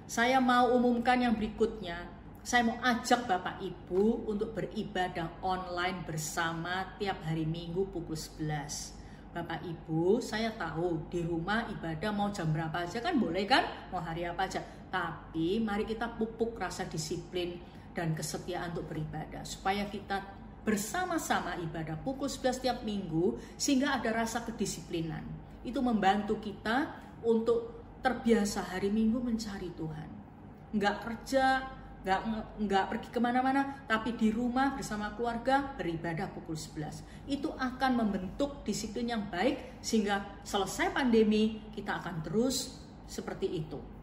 Saya 0.08 0.40
mau 0.40 0.72
umumkan 0.72 1.20
yang 1.20 1.36
berikutnya. 1.36 2.08
Saya 2.40 2.72
mau 2.72 2.80
ajak 2.80 3.28
Bapak 3.28 3.60
Ibu 3.60 4.32
untuk 4.32 4.56
beribadah 4.56 5.44
online 5.44 6.08
bersama 6.08 6.96
tiap 6.96 7.20
hari 7.26 7.44
Minggu 7.44 7.90
pukul 7.90 8.16
11 8.16 8.96
Bapak 9.36 9.68
Ibu, 9.68 10.16
saya 10.24 10.48
tahu 10.56 11.12
di 11.12 11.20
rumah 11.20 11.68
ibadah 11.68 12.08
mau 12.08 12.32
jam 12.32 12.48
berapa 12.48 12.88
aja 12.88 13.04
kan 13.04 13.20
boleh 13.20 13.44
kan? 13.44 13.68
Mau 13.92 14.00
hari 14.00 14.24
apa 14.24 14.48
aja. 14.48 14.64
Tapi 14.88 15.60
mari 15.60 15.84
kita 15.84 16.10
pupuk 16.14 16.56
rasa 16.56 16.86
disiplin 16.86 17.58
dan 17.96 18.12
kesetiaan 18.12 18.76
untuk 18.76 18.92
beribadah 18.92 19.42
supaya 19.42 19.88
kita 19.88 20.20
bersama-sama 20.66 21.54
ibadah 21.62 21.94
pukul 22.02 22.26
11 22.26 22.58
setiap 22.58 22.78
minggu 22.82 23.38
sehingga 23.54 23.96
ada 23.96 24.10
rasa 24.10 24.42
kedisiplinan. 24.42 25.22
Itu 25.62 25.78
membantu 25.78 26.42
kita 26.42 26.90
untuk 27.22 27.76
terbiasa 28.02 28.74
hari 28.74 28.90
Minggu 28.90 29.18
mencari 29.18 29.70
Tuhan. 29.74 30.10
Enggak 30.74 31.02
kerja, 31.02 31.62
nggak 32.06 32.20
nggak 32.62 32.84
pergi 32.86 33.08
ke 33.10 33.18
mana-mana 33.18 33.82
tapi 33.90 34.14
di 34.14 34.30
rumah 34.30 34.78
bersama 34.78 35.10
keluarga 35.18 35.74
beribadah 35.74 36.30
pukul 36.30 36.54
11 36.54 37.02
itu 37.26 37.50
akan 37.50 37.98
membentuk 37.98 38.62
disiplin 38.62 39.10
yang 39.10 39.26
baik 39.26 39.82
sehingga 39.82 40.38
selesai 40.46 40.94
pandemi 40.94 41.66
kita 41.74 41.98
akan 41.98 42.22
terus 42.22 42.78
seperti 43.10 43.58
itu 43.58 43.95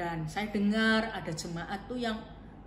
dan 0.00 0.24
saya 0.24 0.48
dengar 0.48 1.12
ada 1.12 1.28
jemaat 1.28 1.84
tuh 1.84 2.00
yang 2.00 2.16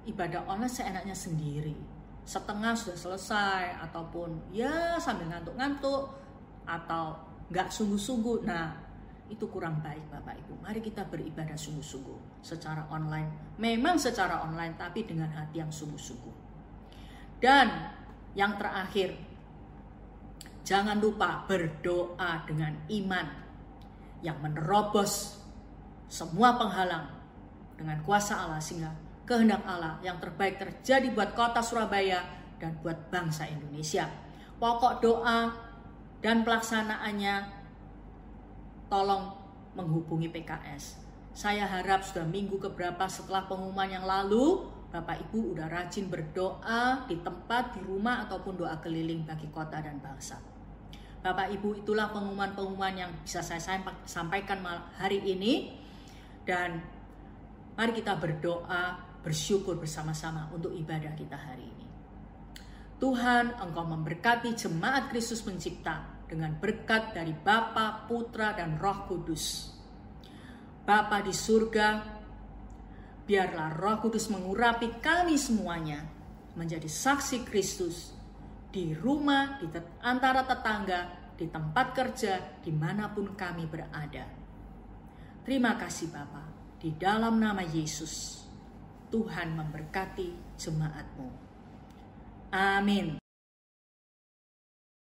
ibadah 0.06 0.46
online 0.46 0.70
seenaknya 0.70 1.18
sendiri 1.18 1.74
setengah 2.22 2.78
sudah 2.78 2.94
selesai 2.94 3.82
ataupun 3.90 4.54
ya 4.54 5.02
sambil 5.02 5.34
ngantuk-ngantuk 5.34 6.14
atau 6.70 7.18
nggak 7.50 7.74
sungguh-sungguh 7.74 8.46
nah 8.46 8.78
itu 9.34 9.50
kurang 9.50 9.82
baik 9.82 10.14
Bapak 10.14 10.36
Ibu. 10.46 10.62
Mari 10.62 10.84
kita 10.84 11.10
beribadah 11.10 11.58
sungguh-sungguh 11.58 12.44
secara 12.46 12.86
online. 12.94 13.56
Memang 13.58 13.98
secara 13.98 14.46
online 14.46 14.78
tapi 14.78 15.10
dengan 15.10 15.32
hati 15.32 15.58
yang 15.58 15.74
sungguh-sungguh. 15.74 16.36
Dan 17.42 17.72
yang 18.38 18.60
terakhir, 18.62 19.16
jangan 20.62 21.02
lupa 21.02 21.50
berdoa 21.50 22.46
dengan 22.46 22.78
iman 22.94 23.28
yang 24.22 24.38
menerobos 24.38 25.40
semua 26.12 26.54
penghalang 26.60 27.23
dengan 27.76 28.00
kuasa 28.06 28.46
Allah 28.46 28.62
sehingga 28.62 28.94
kehendak 29.24 29.64
Allah 29.64 29.98
yang 30.04 30.20
terbaik 30.20 30.60
terjadi 30.60 31.10
buat 31.16 31.34
kota 31.34 31.64
Surabaya 31.64 32.24
dan 32.60 32.76
buat 32.84 33.12
bangsa 33.12 33.48
Indonesia. 33.48 34.08
Pokok 34.60 35.04
doa 35.04 35.52
dan 36.24 36.48
pelaksanaannya 36.48 37.36
tolong 38.88 39.36
menghubungi 39.76 40.32
PKS. 40.32 41.02
Saya 41.34 41.66
harap 41.66 42.06
sudah 42.06 42.24
minggu 42.30 42.62
keberapa 42.62 43.10
setelah 43.10 43.50
pengumuman 43.50 43.90
yang 43.90 44.06
lalu, 44.06 44.70
Bapak 44.94 45.26
Ibu 45.28 45.58
udah 45.58 45.66
rajin 45.66 46.06
berdoa 46.06 47.10
di 47.10 47.18
tempat, 47.26 47.74
di 47.74 47.82
rumah, 47.82 48.30
ataupun 48.30 48.62
doa 48.62 48.78
keliling 48.78 49.26
bagi 49.26 49.50
kota 49.50 49.82
dan 49.82 49.98
bangsa. 49.98 50.38
Bapak 51.26 51.50
Ibu 51.58 51.82
itulah 51.82 52.14
pengumuman-pengumuman 52.14 52.94
yang 52.94 53.12
bisa 53.26 53.42
saya 53.42 53.58
sampaikan 54.06 54.62
hari 55.00 55.26
ini. 55.26 55.82
Dan 56.44 56.84
mari 57.74 57.92
kita 57.94 58.18
berdoa, 58.18 59.02
bersyukur 59.24 59.80
bersama-sama 59.80 60.52
untuk 60.52 60.76
ibadah 60.76 61.16
kita 61.16 61.38
hari 61.40 61.66
ini. 61.66 61.88
Tuhan, 63.02 63.60
Engkau 63.60 63.84
memberkati 63.84 64.56
jemaat 64.56 65.12
Kristus 65.12 65.44
pencipta 65.44 66.24
dengan 66.24 66.56
berkat 66.56 67.12
dari 67.12 67.36
Bapa, 67.36 68.08
Putra, 68.08 68.56
dan 68.56 68.80
Roh 68.80 69.10
Kudus. 69.12 69.76
Bapa 70.84 71.20
di 71.20 71.36
surga, 71.36 71.88
biarlah 73.28 73.76
Roh 73.76 73.98
Kudus 74.00 74.32
mengurapi 74.32 75.04
kami 75.04 75.36
semuanya 75.36 76.00
menjadi 76.56 76.88
saksi 76.88 77.44
Kristus 77.44 78.14
di 78.72 78.96
rumah, 78.96 79.60
di 79.60 79.68
antara 80.02 80.46
tetangga, 80.48 81.34
di 81.36 81.46
tempat 81.50 81.88
kerja, 81.94 82.62
di 82.62 82.72
mana 82.72 83.10
pun 83.10 83.34
kami 83.34 83.68
berada. 83.68 84.26
Terima 85.44 85.76
kasih 85.76 86.08
Bapa, 86.08 86.53
di 86.84 86.92
dalam 87.00 87.40
nama 87.40 87.64
Yesus, 87.64 88.44
Tuhan 89.08 89.56
memberkati 89.56 90.60
jemaatmu. 90.60 91.32
Amin. 92.52 93.23